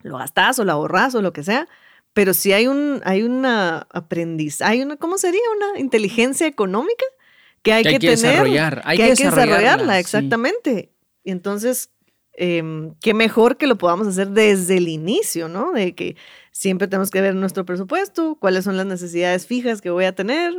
[0.04, 1.67] lo gastás o lo ahorras o lo que sea.
[2.13, 5.41] Pero sí hay un hay una aprendiz, hay una, ¿cómo sería?
[5.56, 7.06] Una inteligencia económica
[7.63, 8.17] que hay que, tener.
[8.17, 8.82] Desarrollar.
[8.86, 10.91] Hay que, hay que desarrollarla, exactamente.
[11.24, 11.91] Y entonces,
[12.34, 15.71] em, qué mejor que lo podamos hacer desde el inicio, ¿no?
[15.71, 16.15] De que
[16.52, 20.54] siempre tenemos que ver nuestro presupuesto, cuáles son las necesidades fijas que voy a tener,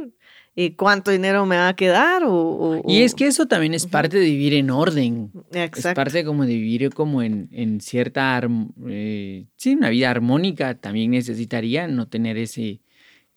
[0.54, 2.22] y cuánto dinero me va a quedar.
[2.26, 5.30] O, y es que eso también es parte de vivir en orden.
[5.52, 5.88] Exacto.
[5.88, 8.40] Es parte como de vivir como en, en cierta,
[8.88, 10.74] eh, sí, una vida armónica.
[10.74, 12.80] También necesitaría no tener ese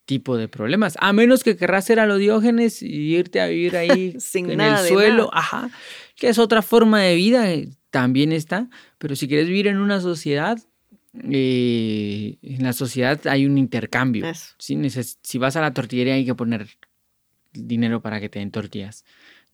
[0.06, 0.97] tipo de problemas.
[0.99, 4.78] A menos que querrás ser a los diógenes y irte a vivir ahí en el
[4.80, 5.30] suelo.
[5.34, 5.69] Ajá.
[6.15, 8.69] Que es otra forma de vida, eh, también está.
[8.97, 10.58] Pero si quieres vivir en una sociedad,
[11.32, 14.25] eh, en la sociedad hay un intercambio.
[14.58, 16.67] Si vas a la tortillería hay que poner
[17.56, 19.04] dinero para que te den tortillas.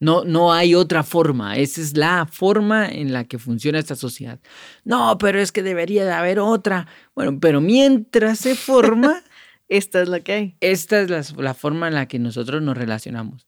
[0.00, 1.56] No, no hay otra forma.
[1.56, 4.40] Esa es la forma en la que funciona esta sociedad.
[4.84, 6.88] No, pero es que debería de haber otra.
[7.14, 9.22] Bueno, pero mientras se forma...
[9.68, 10.56] esta es la que hay.
[10.60, 13.46] Esta es la, la, forma en la que nosotros nos relacionamos.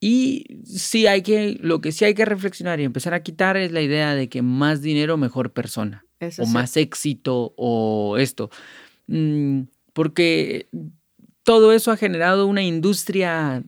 [0.00, 3.72] Y sí hay que, lo que sí hay que reflexionar y empezar a quitar es
[3.72, 6.04] la idea de que más dinero, mejor persona
[6.38, 8.50] o más éxito o esto.
[9.08, 10.68] Mm, porque
[11.42, 13.64] todo eso ha generado una industria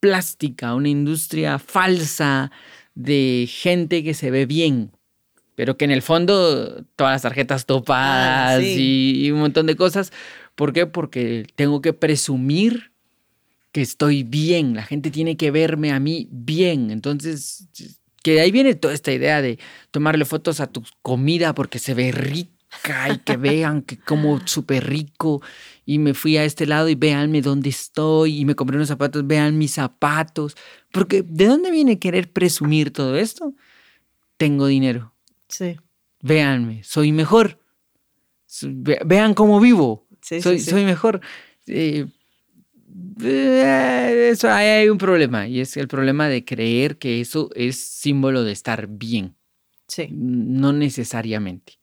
[0.00, 2.50] plástica, una industria falsa
[2.94, 4.92] de gente que se ve bien,
[5.54, 9.14] pero que en el fondo todas las tarjetas topadas Ah, sí.
[9.20, 10.12] y, y un montón de cosas.
[10.54, 10.86] ¿Por qué?
[10.86, 12.92] Porque tengo que presumir
[13.72, 16.90] que estoy bien, la gente tiene que verme a mí bien.
[16.90, 17.68] Entonces,
[18.22, 19.58] que de ahí viene toda esta idea de
[19.90, 22.50] tomarle fotos a tu comida porque se ve rica
[23.12, 25.42] y que vean que como súper rico
[25.84, 29.26] y me fui a este lado y véanme dónde estoy y me compré unos zapatos,
[29.26, 30.56] vean mis zapatos.
[30.92, 33.54] Porque ¿de dónde viene querer presumir todo esto?
[34.36, 35.14] Tengo dinero.
[35.48, 35.76] Sí.
[36.20, 37.58] Véanme, soy mejor.
[38.62, 40.06] Vean cómo vivo.
[40.20, 40.70] Sí, soy, sí, sí.
[40.70, 41.20] soy mejor.
[41.66, 42.06] Eh,
[43.22, 47.78] eh, eso ahí hay un problema y es el problema de creer que eso es
[47.78, 49.36] símbolo de estar bien.
[49.86, 50.08] Sí.
[50.12, 51.77] No necesariamente.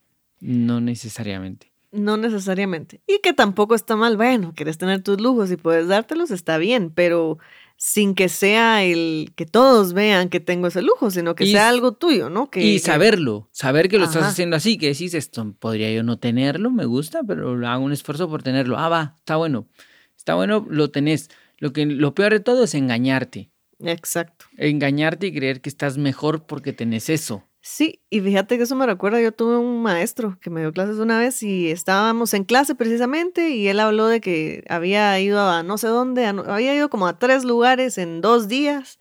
[0.46, 1.72] No necesariamente.
[1.92, 3.02] No necesariamente.
[3.08, 4.16] Y que tampoco está mal.
[4.16, 7.40] Bueno, quieres tener tus lujos y puedes dártelos, está bien, pero
[7.78, 11.70] sin que sea el que todos vean que tengo ese lujo, sino que Y sea
[11.70, 12.50] algo tuyo, ¿no?
[12.50, 16.20] Que, y saberlo, saber que lo estás haciendo así, que decís esto, podría yo no
[16.20, 18.78] tenerlo, me gusta, pero hago un esfuerzo por tenerlo.
[18.78, 19.68] Ah, va, está bueno.
[20.16, 21.30] Está bueno, lo tenés.
[21.58, 23.52] Lo, que, lo peor de todo es engañarte.
[23.80, 24.46] Exacto.
[24.58, 27.44] Engañarte y creer que estás mejor porque tenés eso.
[27.68, 30.98] Sí, y fíjate que eso me recuerda, yo tuve un maestro que me dio clases
[30.98, 35.64] una vez y estábamos en clase precisamente y él habló de que había ido a
[35.64, 39.00] no sé dónde, había ido como a tres lugares en dos días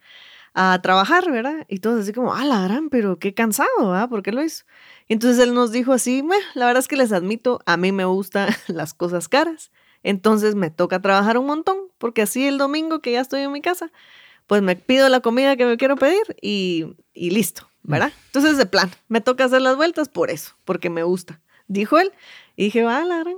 [0.55, 1.67] a trabajar, ¿verdad?
[1.69, 4.09] Y todos así como, ah, la gran, pero qué cansado, ¿verdad?
[4.09, 4.65] ¿Por qué lo hizo?
[5.09, 7.93] Y entonces él nos dijo así, "Meh, la verdad es que les admito, a mí
[7.93, 9.73] me gustan las cosas caras,
[10.05, 13.63] entonces me toca trabajar un montón, porque así el domingo que ya estoy en mi
[13.63, 13.93] casa,
[14.47, 18.13] pues me pido la comida que me quiero pedir y, y listo, ¿verdad?
[18.27, 22.11] Entonces, de plan, me toca hacer las vueltas por eso, porque me gusta, dijo él.
[22.57, 23.37] Y dije, va, la gran.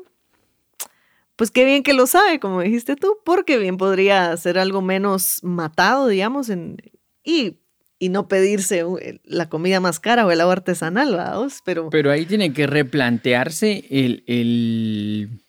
[1.35, 5.41] Pues qué bien que lo sabe, como dijiste tú, porque bien podría ser algo menos
[5.43, 6.79] matado, digamos, en,
[7.25, 7.59] y,
[7.99, 11.61] y no pedirse uh, la comida más cara o el agua artesanal, ¿vados?
[11.65, 15.43] Pero, Pero ahí tiene que replantearse el, el...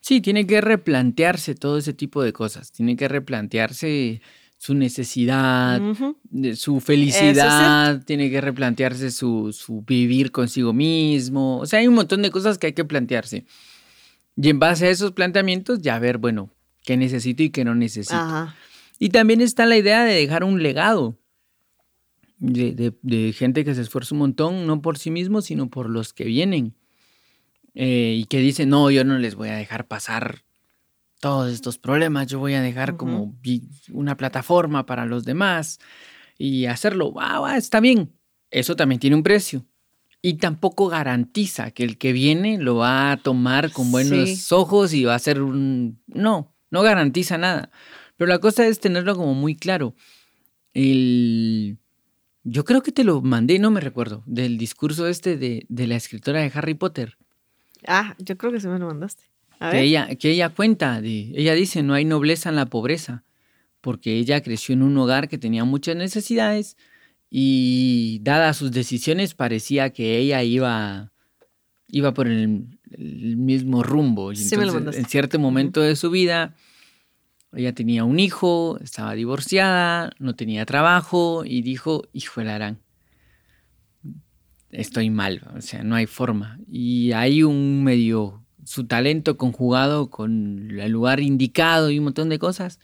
[0.00, 2.70] Sí, tiene que replantearse todo ese tipo de cosas.
[2.70, 4.20] Tiene que replantearse
[4.64, 5.78] su necesidad,
[6.30, 11.58] de su felicidad, tiene que replantearse su, su vivir consigo mismo.
[11.58, 13.44] O sea, hay un montón de cosas que hay que plantearse.
[14.36, 16.48] Y en base a esos planteamientos, ya ver, bueno,
[16.82, 18.14] qué necesito y qué no necesito.
[18.16, 18.56] Ajá.
[18.98, 21.18] Y también está la idea de dejar un legado
[22.38, 25.90] de, de- de gente que se esfuerza un montón, no por sí mismo, sino por
[25.90, 26.74] los que vienen.
[27.74, 30.43] Eh, y que dicen, no, yo no les voy a dejar pasar
[31.24, 33.34] todos estos problemas, yo voy a dejar como
[33.92, 35.78] una plataforma para los demás
[36.36, 37.14] y hacerlo,
[37.56, 38.12] está bien.
[38.50, 39.64] Eso también tiene un precio.
[40.20, 44.54] Y tampoco garantiza que el que viene lo va a tomar con buenos Sí.
[44.54, 45.98] ojos y va a ser un...
[46.06, 47.70] No, no garantiza nada.
[48.18, 49.94] Pero la cosa es tenerlo como muy claro.
[50.74, 51.78] El...
[52.42, 55.96] Yo creo que te lo mandé, no me recuerdo, del discurso este de, de la
[55.96, 57.16] escritora de Harry Potter.
[57.86, 59.24] Ah, yo creo que sí me lo mandaste.
[59.60, 63.24] A Que ella, que ella cuenta, de, ella dice, no hay nobleza en la pobreza,
[63.80, 66.76] porque ella creció en un hogar que tenía muchas necesidades
[67.30, 71.12] y dadas sus decisiones parecía que ella iba,
[71.88, 74.32] iba por el, el mismo rumbo.
[74.32, 76.54] Y Sí entonces, en cierto momento de su vida,
[77.52, 82.78] ella tenía un hijo, estaba divorciada, no tenía trabajo y dijo, hijo de la gran,
[84.70, 86.58] estoy mal, o sea, no hay forma.
[86.68, 92.38] Y hay un medio, su talento conjugado con el lugar indicado y un montón de
[92.38, 92.80] cosas.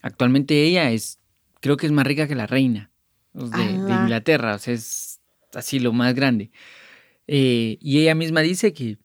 [0.00, 1.20] Actualmente ella es,
[1.60, 2.90] creo que es más rica que la reina
[3.34, 3.64] de.
[3.92, 5.20] Inglaterra, o sea, es
[5.54, 6.50] así lo más grande.
[7.26, 8.98] Eh, y ella misma dice que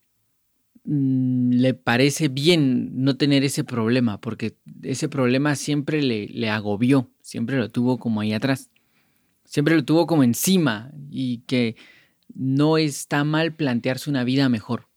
[0.84, 7.10] mm, le parece bien no tener ese problema, porque ese problema siempre le, le agobió,
[7.22, 8.70] siempre lo tuvo como ahí atrás,
[9.46, 11.76] siempre lo tuvo como encima y que
[12.34, 14.88] no está mal plantearse una vida mejor.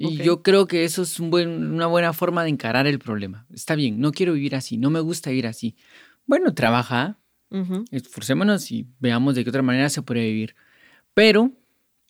[0.00, 0.24] Y Ok.
[0.24, 3.46] yo creo que eso es un buen- una buena forma de encarar el problema.
[3.52, 5.74] Está bien, no quiero vivir así, no me gusta vivir así.
[6.24, 7.18] Bueno, trabaja,
[7.50, 7.84] Ujú.
[7.90, 10.54] esforcémonos y veamos de qué otra manera se puede vivir.
[11.14, 11.52] Pero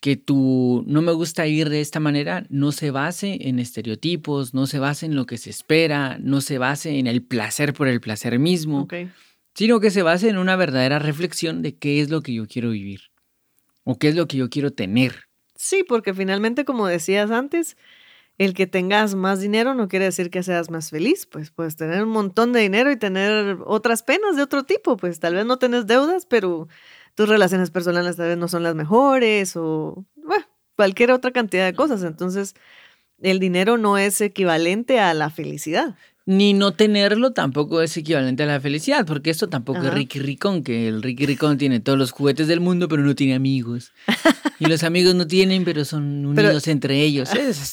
[0.03, 4.67] que tu no me gusta vivir de esta manera no se base en estereotipos, no
[4.67, 8.01] se base en lo que se espera, no se base en el placer por el
[8.01, 8.95] placer mismo, Ok.
[9.55, 12.71] sino que se base en una verdadera reflexión de qué es lo que yo quiero
[12.71, 13.01] vivir
[13.85, 15.28] o qué es lo que yo quiero tener.
[15.61, 17.77] Sí, porque finalmente, como decías antes,
[18.39, 22.05] el que tengas más dinero no quiere decir que seas más feliz, pues puedes tener
[22.05, 25.59] un montón de dinero y tener otras penas de otro tipo, pues tal vez no
[25.59, 26.69] tenés deudas, pero
[27.17, 30.47] tus relaciones personales tal vez no son las mejores o bueno,
[30.77, 32.05] cualquier otra cantidad de cosas.
[32.05, 32.55] Entonces,
[33.21, 35.97] el dinero no es equivalente a la felicidad.
[36.31, 40.63] Ni no tenerlo tampoco es equivalente a la felicidad, porque esto tampoco es Ricky Ricón,
[40.63, 43.93] que el Ricky Ricón tiene todos los juguetes del mundo, pero no tiene amigos.
[44.59, 47.31] y los amigos no tienen, pero son unidos entre ellos.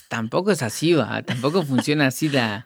[0.07, 1.21] tampoco es así, va.
[1.23, 2.65] Tampoco funciona así la,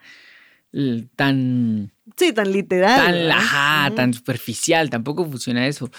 [1.15, 1.91] tan...
[2.15, 3.27] Sí, tan literal.
[3.27, 5.89] Tan, tan superficial, tampoco funciona eso.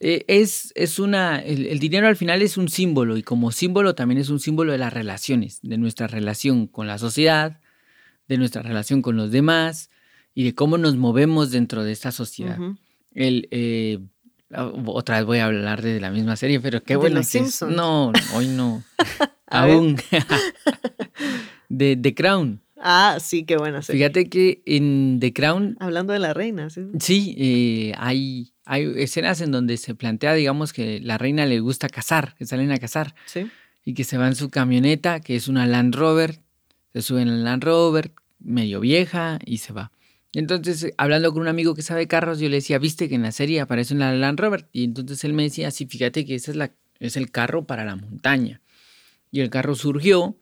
[0.00, 4.22] Eh, es, es una, el, dinero al final es un símbolo y como símbolo también
[4.22, 7.60] es un símbolo de las relaciones, de nuestra relación con la sociedad,
[8.28, 9.90] de nuestra relación con los demás
[10.34, 12.58] y de cómo nos movemos dentro de esta sociedad.
[13.12, 13.98] el, eh,
[14.86, 17.20] otra vez voy a hablar de la misma serie, pero qué bueno.
[17.68, 18.82] No, hoy no.
[19.46, 19.96] Aún.
[21.68, 22.60] de The Crown.
[22.76, 24.00] Ah, sí, qué buena serie.
[24.00, 25.76] Fíjate que en The Crown.
[25.80, 26.82] Hablando de la reina, sí.
[27.00, 31.88] Sí, eh, hay, hay escenas en donde se plantea, digamos, que la reina le gusta
[31.88, 33.14] cazar, que salen a cazar.
[33.26, 33.50] Sí.
[33.86, 36.40] Y que se va en su camioneta, que es una Land Rover,
[36.94, 39.90] se sube en la Land Rover, medio vieja, y se va.
[40.32, 43.32] Entonces, hablando con un amigo que sabe carros, yo le decía, viste que en la
[43.32, 44.68] serie aparece una Land Rover.
[44.72, 47.84] Y entonces él me decía, sí, fíjate que ese es, la, es el carro para
[47.84, 48.60] la montaña.
[49.30, 50.36] Y el carro surgió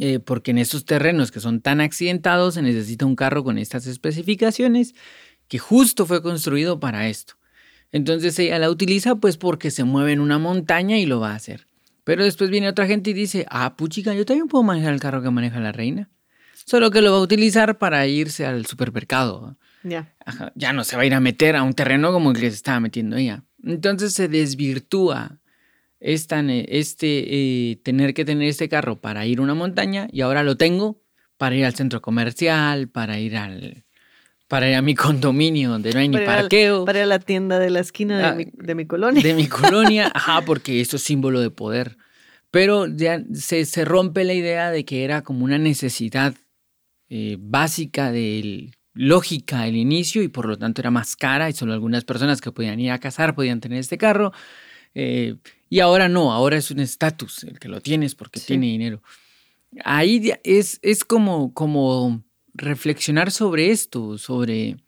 [0.00, 3.86] eh, porque en estos terrenos que son tan accidentados se necesita un carro con estas
[3.86, 4.94] especificaciones
[5.46, 7.34] que justo fue construido para esto.
[7.90, 11.36] Entonces ella la utiliza pues porque se mueve en una montaña y lo va a
[11.36, 11.67] hacer.
[12.08, 15.22] Pero después viene otra gente y dice, ah, puchica, yo también puedo manejar el carro
[15.22, 16.08] que maneja la reina.
[16.64, 19.58] Solo que lo va a utilizar para irse al supermercado.
[19.82, 20.14] Ya.
[20.54, 22.56] Ya no se va a ir a meter a un terreno como el que se
[22.56, 23.44] estaba metiendo ella.
[23.62, 25.38] Entonces se desvirtúa
[26.00, 30.56] este eh, tener que tener este carro para ir a una montaña y ahora lo
[30.56, 31.02] tengo
[31.36, 33.84] para ir al centro comercial, para ir al
[34.48, 36.86] para ir a mi condominio donde no hay ni parqueo.
[36.86, 39.22] para ir a la tienda de la esquina de, ah, mi, de mi colonia.
[39.22, 41.97] De mi colonia, ajá, porque eso es símbolo de poder.
[42.50, 46.34] Pero ya se, se rompe la idea de que era como una necesidad
[47.10, 51.72] eh, básica de lógica el inicio y por lo tanto era más cara y solo
[51.72, 54.32] algunas personas que podían ir a cazar podían tener este carro.
[54.94, 55.36] Eh,
[55.70, 59.02] y ahora no, ahora es un estatus el que lo tienes porque tiene dinero.
[59.84, 62.24] Ahí es, es como, como
[62.54, 64.78] reflexionar sobre esto, sobre,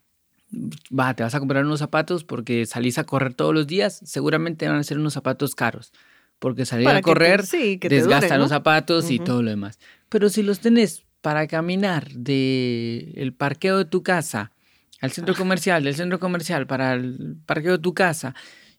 [0.91, 4.67] va, te vas a comprar unos zapatos porque salís a correr todos los días, seguramente
[4.67, 5.93] van a ser unos zapatos caros,
[6.41, 7.45] porque salir a correr
[7.81, 9.79] desgasta los zapatos y todo lo demás.
[10.09, 14.51] Pero si los tenés para caminar del el parqueo de tu casa
[15.01, 18.35] al centro comercial, del centro comercial para el parqueo de tu casa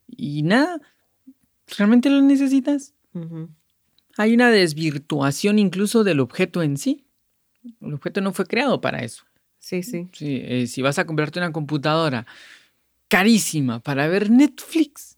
[0.07, 0.81] y nada,
[1.77, 2.93] ¿Realmente lo necesitas?
[4.17, 7.05] Hay una desvirtuación incluso del objeto en sí.
[7.81, 9.23] El objeto no fue creado para eso.
[9.59, 10.09] Sí, sí.
[10.11, 12.25] sí eh, si vas a comprarte una computadora
[13.07, 15.10] carísima para ver Netflix,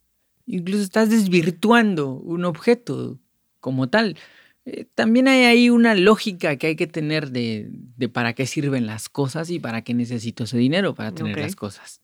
[0.45, 3.19] incluso estás desvirtuando un objeto
[3.59, 4.17] como tal.
[4.65, 7.69] Eh, también hay ahí una lógica que hay que tener de,
[8.11, 12.01] para qué sirven las cosas y para qué necesito ese dinero para tener las cosas.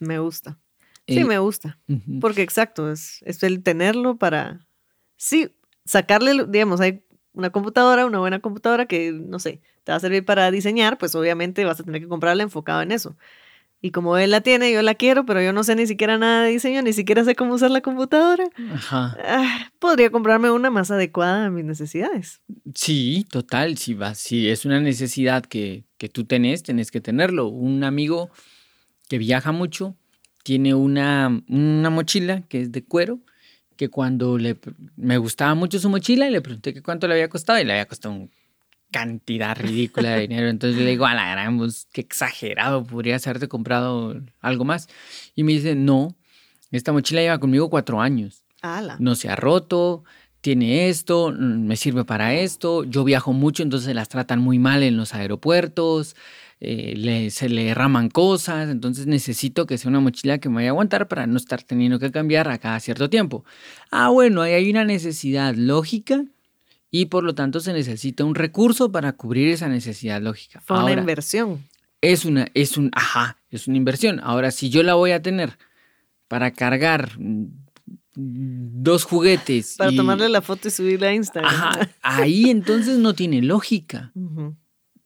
[0.00, 0.58] Me gusta.
[1.08, 1.78] Sí, me gusta.
[2.20, 4.64] Porque exacto, es, es, el tenerlo para,
[5.16, 5.50] sí,
[5.84, 7.02] sacarle, digamos, hay
[7.32, 11.14] una computadora, una buena computadora que, no sé, te va a servir para diseñar, pues
[11.16, 13.16] obviamente vas a tener que comprarla enfocado en eso.
[13.82, 16.44] Y como él la tiene, yo la quiero, pero yo no sé ni siquiera nada
[16.44, 18.44] de diseño, ni siquiera sé cómo usar la computadora.
[18.74, 19.16] Ajá.
[19.24, 22.42] Ah, podría comprarme una más adecuada a mis necesidades.
[22.74, 23.78] Sí, total.
[23.78, 27.48] Si, va, si es una necesidad que, que tú tenés, tenés que tenerlo.
[27.48, 28.30] Un amigo
[29.08, 29.96] que viaja mucho
[30.42, 33.20] tiene una, una mochila que es de cuero,
[33.76, 34.58] que cuando le,
[34.96, 37.72] me gustaba mucho su mochila y le pregunté que cuánto le había costado y le
[37.72, 38.28] había costado una
[38.90, 40.48] cantidad ridícula de dinero.
[40.48, 44.88] Entonces le digo, a la gran, pues, qué exagerado, podrías haberte comprado algo más.
[45.34, 46.16] Y me dice, no,
[46.70, 48.44] esta mochila lleva conmigo cuatro años.
[48.98, 50.04] No se ha roto,
[50.40, 52.84] tiene esto, me sirve para esto.
[52.84, 56.16] Yo viajo mucho, entonces las tratan muy mal en los aeropuertos.
[56.62, 60.72] Eh, se le derraman cosas, entonces necesito que sea una mochila que me vaya a
[60.72, 63.44] aguantar para no estar teniendo que cambiar a cada cierto tiempo.
[63.90, 66.22] Ah, bueno, ahí hay una necesidad lógica
[66.90, 70.60] y por lo tanto se necesita un recurso para cubrir esa necesidad lógica.
[70.60, 71.64] Fue una inversión.
[72.00, 74.20] Es una, es un, ajá, es una inversión.
[74.22, 75.58] Ahora, si yo la voy a tener
[76.28, 77.10] para cargar
[78.14, 79.76] dos juguetes.
[79.76, 81.54] Para tomarle la foto y subirla a Instagram.
[81.54, 84.12] Ajá, ahí entonces no tiene lógica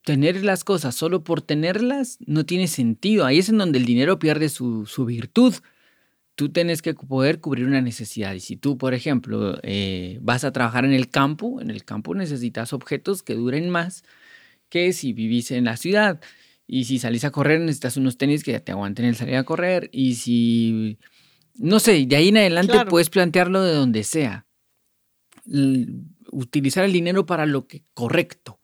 [0.05, 3.25] tener las cosas solo por tenerlas no tiene sentido.
[3.25, 5.55] Ahí es en donde el dinero pierde su, virtud.
[6.35, 8.35] Tú tienes que poder cubrir una necesidad.
[8.35, 12.15] Y si tú, por ejemplo, eh, vas a trabajar en el campo, en el campo
[12.15, 14.05] necesitas objetos que duren más
[14.69, 16.21] que si vivís en la ciudad.
[16.67, 19.91] Y si salís a correr, necesitas unos tenis que te aguanten el salir a correr.
[19.93, 20.99] Y si,
[21.55, 24.47] no sé, de ahí en adelante puedes plantearlo de donde sea.
[26.33, 28.59] utilizar el dinero para lo que correcto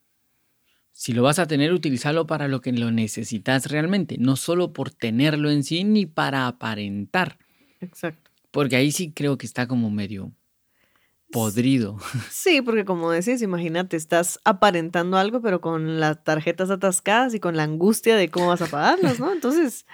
[0.93, 4.91] Si lo vas a tener, utilízalo para lo que lo necesitas realmente, no solo por
[4.91, 7.39] tenerlo en sí ni para aparentar.
[7.81, 8.31] Exacto.
[8.51, 10.33] Porque ahí sí creo que está como medio
[11.31, 11.99] podrido.
[12.31, 17.57] Sí, porque como decís, imagínate, estás aparentando algo, pero con las tarjetas atascadas y con
[17.57, 19.33] la angustia de cómo vas a pagarlas, ¿no?
[19.33, 19.87] Entonces,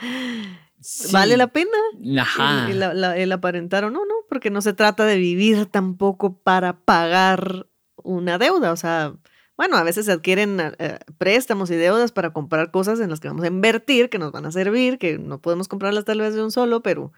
[1.12, 1.76] ¿vale la pena
[2.20, 2.70] Ajá.
[2.70, 4.04] el, el- el aparentar o no?
[4.06, 7.66] No, porque no se trata de vivir tampoco para pagar
[8.02, 8.72] una deuda.
[8.72, 9.14] O sea,
[9.58, 13.28] bueno, a veces se adquieren eh, préstamos y deudas para comprar cosas en las que
[13.28, 16.42] vamos a invertir, que nos van a servir, que no podemos comprarlas tal vez de
[16.42, 17.12] un solo, pero,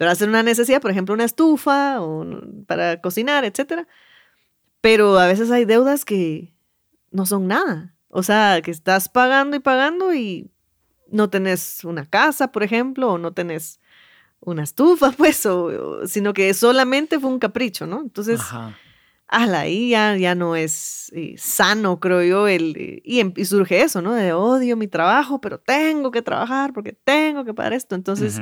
[0.00, 2.24] pero hacer una necesidad, por ejemplo, una estufa o
[2.66, 3.86] para cocinar, etcétera.
[4.80, 6.54] Pero a veces hay deudas que
[7.10, 7.94] no son nada.
[8.08, 10.50] O sea, que estás pagando y pagando y
[11.08, 13.78] no tenés una casa, por ejemplo, o no tenés
[14.40, 18.00] una estufa, pues, o, o- sino que solamente fue un capricho, ¿no?
[18.00, 18.78] Entonces, Ajá.
[19.28, 23.44] ala, ahí ya, ya no es eh, sano, creo yo, el, eh, y, em- y
[23.44, 24.14] surge eso, ¿no?
[24.14, 27.94] De odio mi trabajo, pero tengo que trabajar porque tengo que pagar esto.
[27.94, 28.40] Entonces.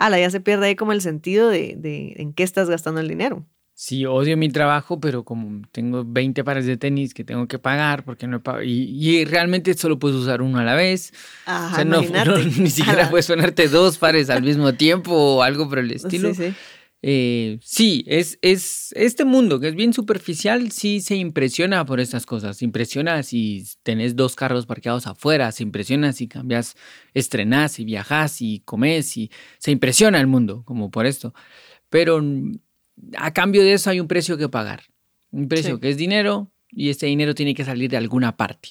[0.00, 3.08] Ala, ya se pierde ahí como el sentido de, de en qué estás gastando el
[3.08, 3.46] dinero.
[3.74, 8.04] Sí, odio mi trabajo, pero como tengo 20 pares de tenis que tengo que pagar
[8.04, 11.14] porque no he pagado, y, y realmente solo puedes usar uno a la vez.
[11.46, 12.02] Ajá, o sea, no,
[12.58, 16.34] ni siquiera puedes ponerte dos pares al mismo tiempo o algo por el estilo.
[16.34, 16.54] Sí, sí.
[17.02, 22.26] Eh, sí, es, es este mundo que es bien superficial, sí se impresiona por estas
[22.26, 22.58] cosas.
[22.58, 26.76] Se impresiona si tenés dos carros parqueados afuera, se impresiona si cambias,
[27.14, 31.32] estrenás y viajás y comes y se impresiona el mundo como por esto.
[31.88, 32.22] Pero
[33.16, 34.82] a cambio de eso hay un precio que pagar.
[35.30, 35.80] Un precio Sí.
[35.80, 38.70] que es dinero y este dinero tiene que salir de alguna parte.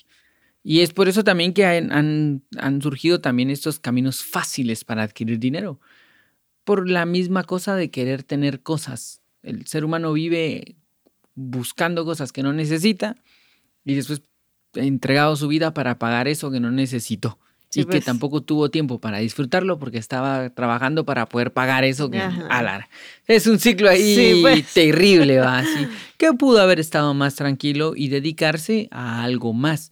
[0.62, 5.04] Y es por eso también que han, han- han surgido también estos caminos fáciles para
[5.04, 5.80] adquirir dinero
[6.70, 9.22] por la misma cosa de querer tener cosas.
[9.41, 10.76] El ser humano vive
[11.34, 13.15] buscando cosas que no necesita
[13.84, 14.22] y después
[14.76, 17.39] ha entregado su vida para pagar eso que no necesitó.
[17.72, 18.05] Sí, y que pues.
[18.05, 22.45] tampoco tuvo tiempo para disfrutarlo porque estaba trabajando para poder pagar eso que Ajá.
[22.51, 22.88] ala,
[23.26, 24.67] es un ciclo ahí Sí, pues.
[24.76, 25.88] terrible va así
[26.20, 29.91] que pudo haber estado más tranquilo y dedicarse a algo más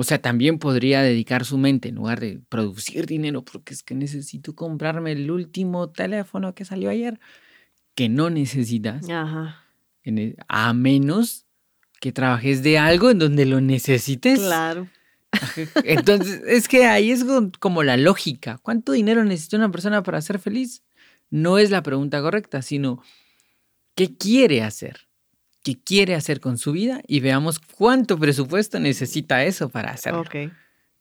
[0.00, 3.96] o sea, también podría dedicar su mente en lugar de producir dinero, porque es que
[3.96, 7.18] necesito comprarme el último teléfono que salió ayer,
[7.96, 9.64] que no necesitas, Ajá.
[10.04, 11.46] e- a menos
[12.00, 14.38] que trabajes de algo en donde lo necesites.
[14.38, 14.86] Claro.
[15.82, 17.24] Entonces, es que ahí es
[17.58, 18.60] como la lógica.
[18.62, 20.84] ¿Cuánto dinero necesita una persona para ser feliz?
[21.28, 23.02] No es la pregunta correcta, sino
[23.96, 25.07] ¿qué quiere hacer?
[25.74, 27.02] ¿Qué quiere hacer con su vida?
[27.06, 30.20] Y veamos cuánto presupuesto necesita eso para hacerlo.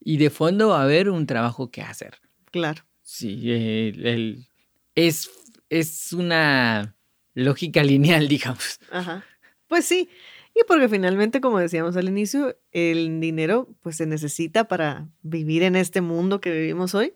[0.02, 2.16] Y de fondo va a haber un trabajo que hacer.
[2.52, 2.84] claro.
[3.02, 4.48] Sí, el- el-
[4.94, 5.30] es,
[5.70, 6.94] es una
[7.34, 8.80] lógica lineal, digamos.
[8.92, 9.24] Ajá.
[9.68, 10.10] Pues sí.
[10.54, 15.78] Y porque finalmente, como decíamos al inicio, el dinero pues se necesita para vivir en
[15.78, 17.14] este mundo que vivimos hoy,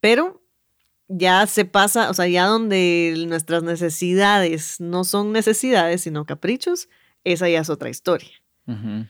[0.00, 0.42] pero
[1.08, 6.88] ya se pasa, o sea, ya donde nuestras necesidades no son necesidades, sino caprichos,
[7.24, 8.30] esa ya es otra historia.
[8.66, 9.06] Ujú.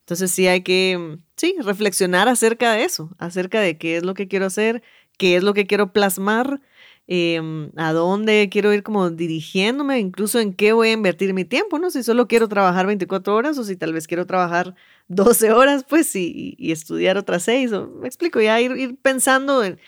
[0.00, 4.28] Entonces sí hay que, sí, reflexionar acerca de eso, acerca de qué es lo que
[4.28, 4.82] quiero hacer,
[5.18, 6.60] qué es lo que quiero plasmar,
[7.06, 11.78] em, a dónde quiero ir como dirigiéndome, incluso en qué voy a invertir mi tiempo,
[11.78, 11.90] ¿no?
[11.90, 14.74] Si solo quiero trabajar 24 horas o si tal vez quiero trabajar
[15.08, 19.62] 12 horas, pues, y, y estudiar otras 6, o me explico, ya ir, ir pensando
[19.64, 19.78] en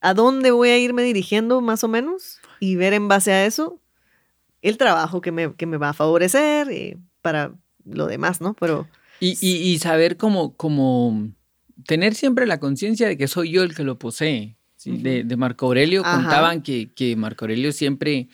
[0.00, 3.80] a dónde voy a irme dirigiendo más o menos y ver en base a eso
[4.62, 7.52] el trabajo que me, que me va a favorecer eh, para
[7.84, 8.54] lo demás, ¿no?
[8.54, 8.88] Pero...
[9.20, 11.28] Y, y- y saber cómo, cómo
[11.86, 14.56] tener siempre la conciencia de que soy yo el que lo posee.
[14.84, 16.16] de, de Marco Aurelio Ajá.
[16.18, 18.28] contaban que, que Marco Aurelio siempre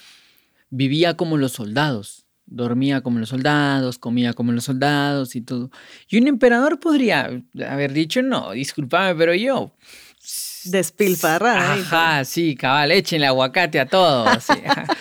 [0.70, 2.26] vivía como los soldados.
[2.46, 5.70] Dormía como los soldados, comía como los soldados y todo.
[6.08, 7.30] Y un emperador podría
[7.68, 9.72] haber dicho, no, discúlpame, pero yo
[10.64, 11.72] despilfarrar.
[11.72, 14.26] ahí, Ajá, sí, cabal, échenle aguacate a todo.
[14.40, 14.86] sí, ajá.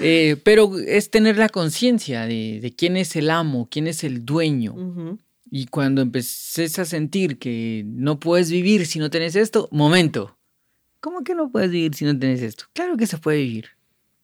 [0.00, 4.24] Eh, pero es tener la conciencia de, de quién es el amo, quién es el
[4.24, 5.18] dueño.
[5.50, 10.38] Y cuando empeces a sentir que no puedes vivir si no tenés esto, momento.
[11.00, 12.64] ¿Cómo que no puedes vivir si no tenés esto?
[12.72, 13.70] Claro que se puede vivir.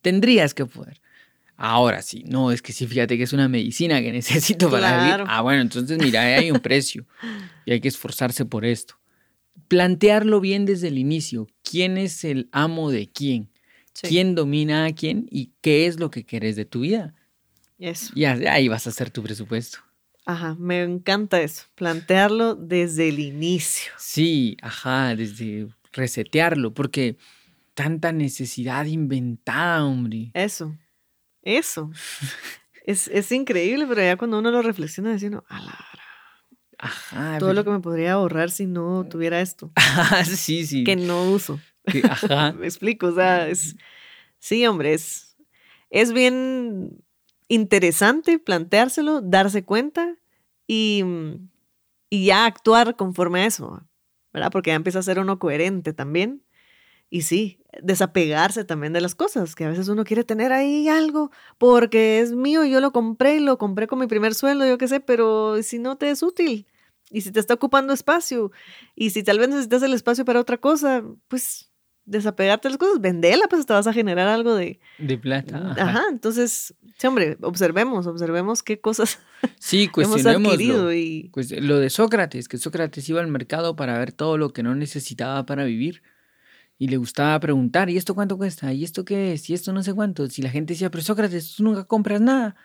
[0.03, 1.01] Tendrías que poder.
[1.57, 5.03] Ahora sí, no, es que sí, fíjate que es una medicina que necesito para Claro.
[5.03, 5.27] vivir.
[5.29, 7.07] Ah, bueno, entonces mira, ahí hay un precio
[7.65, 9.00] y hay que esforzarse por esto.
[9.69, 11.47] Plantearlo bien desde el inicio.
[11.63, 13.51] ¿Quién es el amo de quién?
[13.93, 15.27] Sí, ¿Quién domina a quién?
[15.31, 17.15] ¿Y qué es lo que querés de tu vida?
[17.79, 18.13] Eso.
[18.15, 19.79] Y ahí vas a hacer tu presupuesto.
[20.27, 21.65] Ajá, me encanta eso.
[21.75, 23.93] Plantearlo desde el inicio.
[23.99, 27.17] Sí, ajá, desde resetearlo, porque
[27.75, 30.31] tanta necesidad inventada, hombre.
[30.35, 30.77] Eso.
[31.43, 31.91] Eso.
[32.85, 36.00] es, es increíble, pero ya cuando uno lo reflexiona, dice uno, "A la gran".
[36.83, 37.39] Ajá.
[37.39, 39.71] Todo lo que me podría ahorrar si no tuviera esto,
[40.25, 40.83] sí, sí.
[40.85, 41.61] que no uso.
[41.85, 42.53] Que- Ajá.
[42.59, 43.77] Me explico, o sea, es,
[44.39, 45.37] sí, hombre, es,
[45.91, 47.05] es bien
[47.49, 50.17] interesante planteárselo, darse cuenta
[50.67, 51.05] y,
[52.09, 53.87] y ya actuar conforme a eso,
[54.33, 54.51] ¿verdad?
[54.51, 56.43] Porque ya empieza a ser uno coherente también.
[57.11, 61.31] Y sí, desapegarse también de las cosas, que a veces uno quiere tener ahí algo
[61.59, 64.89] porque es mío, yo lo compré y lo compré con mi primer sueldo, yo qué
[64.89, 66.67] sé, pero si no te es útil
[67.11, 68.53] y si te está ocupando espacio
[68.95, 71.71] y si tal vez necesitas el espacio para otra cosa, pues
[72.05, 74.81] desapegarte de las cosas, vendela, pues te vas a generar algo de...
[74.99, 75.73] De plata.
[75.73, 76.03] Ajá, Ajá.
[76.11, 79.21] entonces, sí, hombre, observemos, observemos qué cosas
[79.59, 81.31] Sí, hemos adquirido y...
[81.33, 84.75] Pues lo de Sócrates, que Sócrates iba al mercado para ver todo lo que no
[84.75, 86.03] necesitaba para vivir.
[86.81, 88.73] Y le gustaba preguntar, ¿y esto cuánto cuesta?
[88.73, 89.51] ¿Y esto qué es?
[89.51, 90.27] ¿Y esto no sé cuánto?
[90.29, 92.57] Si la gente decía, pero Sócrates, tú nunca compras nada.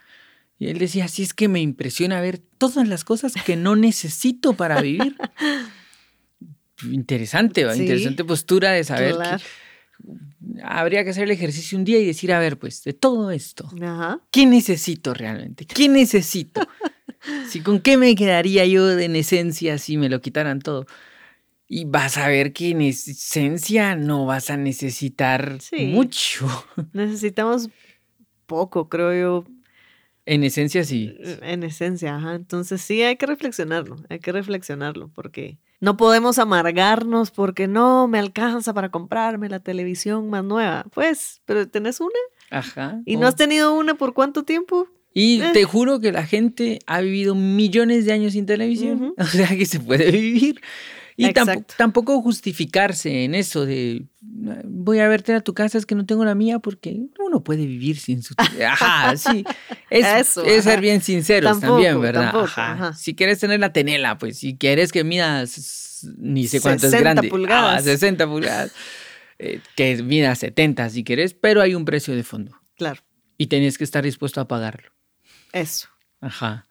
[0.57, 4.53] Y él decía, sí, es que me impresiona ver todas las cosas que no necesito
[4.53, 5.18] para vivir.
[6.89, 9.38] Interesante, interesante postura de saber Claro.
[9.38, 13.32] que habría que hacer el ejercicio un día y decir, a ver, pues, de todo
[13.32, 14.22] esto, Ajá.
[14.32, 15.66] ¿Qué necesito realmente?
[15.66, 16.61] ¿Qué necesito?
[17.49, 20.86] Si con qué me quedaría yo en esencia si me lo quitaran todo.
[21.68, 25.88] Y vas a ver que en esencia no vas a necesitar Sí.
[25.88, 26.47] mucho.
[26.93, 27.70] Necesitamos
[28.45, 29.45] poco, creo yo,
[30.28, 31.16] En esencia sí.
[31.41, 32.36] en esencia, ajá.
[32.36, 38.18] Entonces sí, hay que reflexionarlo, hay que reflexionarlo, porque no podemos amargarnos porque no me
[38.20, 40.86] alcanza para comprarme la televisión más nueva.
[40.93, 42.09] Pues, pero tenés una
[42.49, 43.01] Ajá.
[43.05, 44.88] y no has tenido una por cuánto tiempo.
[45.13, 45.51] Y eh.
[45.53, 49.13] te juro que la gente ha vivido millones de años sin televisión.
[49.18, 50.59] O sea que se puede vivir.
[51.18, 51.76] Y Exacto.
[51.78, 54.05] tampoco justificarse en eso de
[54.66, 57.66] voy a verte a tu casa, es que no tengo la mía porque uno puede
[57.66, 58.66] vivir sin su tele".
[58.66, 59.45] Ajá, sí.
[59.89, 62.32] Es, Eso, es ser bien sinceros Tampoco, también, ¿verdad?
[62.32, 62.72] tampoco, ajá.
[62.74, 62.93] ajá.
[62.93, 66.99] Si quieres tener la tenela, pues si quieres que midas ni sé cuánto es 60
[67.13, 67.30] grande.
[67.30, 67.80] pulgadas.
[67.80, 68.72] Ah, 60 pulgadas.
[69.39, 73.01] eh, que mida 70 si quieres, pero hay un precio de fondo Claro,
[73.38, 74.91] y tienes que estar dispuesto a pagarlo.
[75.53, 75.88] eso,
[76.20, 76.68] Ajá.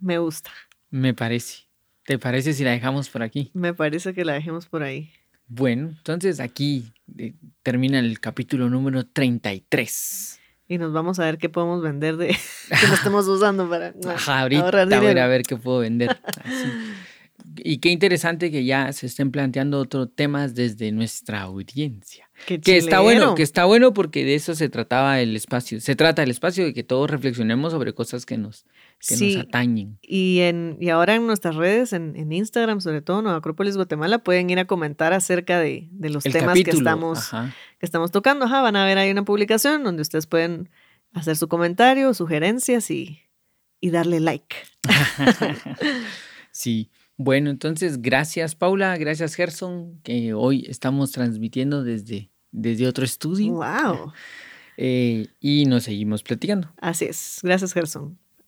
[0.00, 0.50] me gusta.
[0.90, 1.64] Me parece.
[2.06, 3.50] ¿Te parece si la dejamos por aquí?
[3.54, 5.10] Me parece que la dejemos por ahí.
[5.46, 10.40] Bueno, entonces aquí eh, termina el capítulo número 33.
[10.68, 12.28] Y nos vamos a ver qué podemos vender de
[12.80, 15.22] que no estemos usando para Ajá, ahorita ahorrar a dinero.
[15.22, 16.16] a ver qué puedo vender.
[16.44, 16.68] Así.
[17.56, 22.28] Y qué interesante que ya se estén planteando otros temas desde nuestra audiencia.
[22.46, 25.80] Qué Que está bueno, que está bueno porque de eso se trataba el espacio.
[25.80, 28.66] Se trata el espacio de que todos reflexionemos sobre cosas que nos,
[29.06, 29.36] que Sí.
[29.36, 29.98] nos atañen.
[30.02, 34.18] Y, en, y ahora en nuestras redes, en, en Instagram sobre todo, en Acrópolis Guatemala,
[34.18, 37.54] pueden ir a comentar acerca de, de los El temas que estamos, ajá.
[37.78, 38.46] que estamos tocando.
[38.46, 40.70] Ajá, van a ver ahí una publicación donde ustedes pueden
[41.12, 43.20] hacer su comentario, sugerencias y,
[43.80, 44.56] y darle like.
[46.50, 46.90] Sí.
[47.16, 54.12] Bueno, entonces gracias Paula, gracias Gerson, que hoy estamos transmitiendo desde, desde otro estudio ¡Wow!
[54.76, 56.72] eh, y nos seguimos platicando.
[56.80, 57.38] Así es.
[57.42, 58.18] Gracias, Gerson.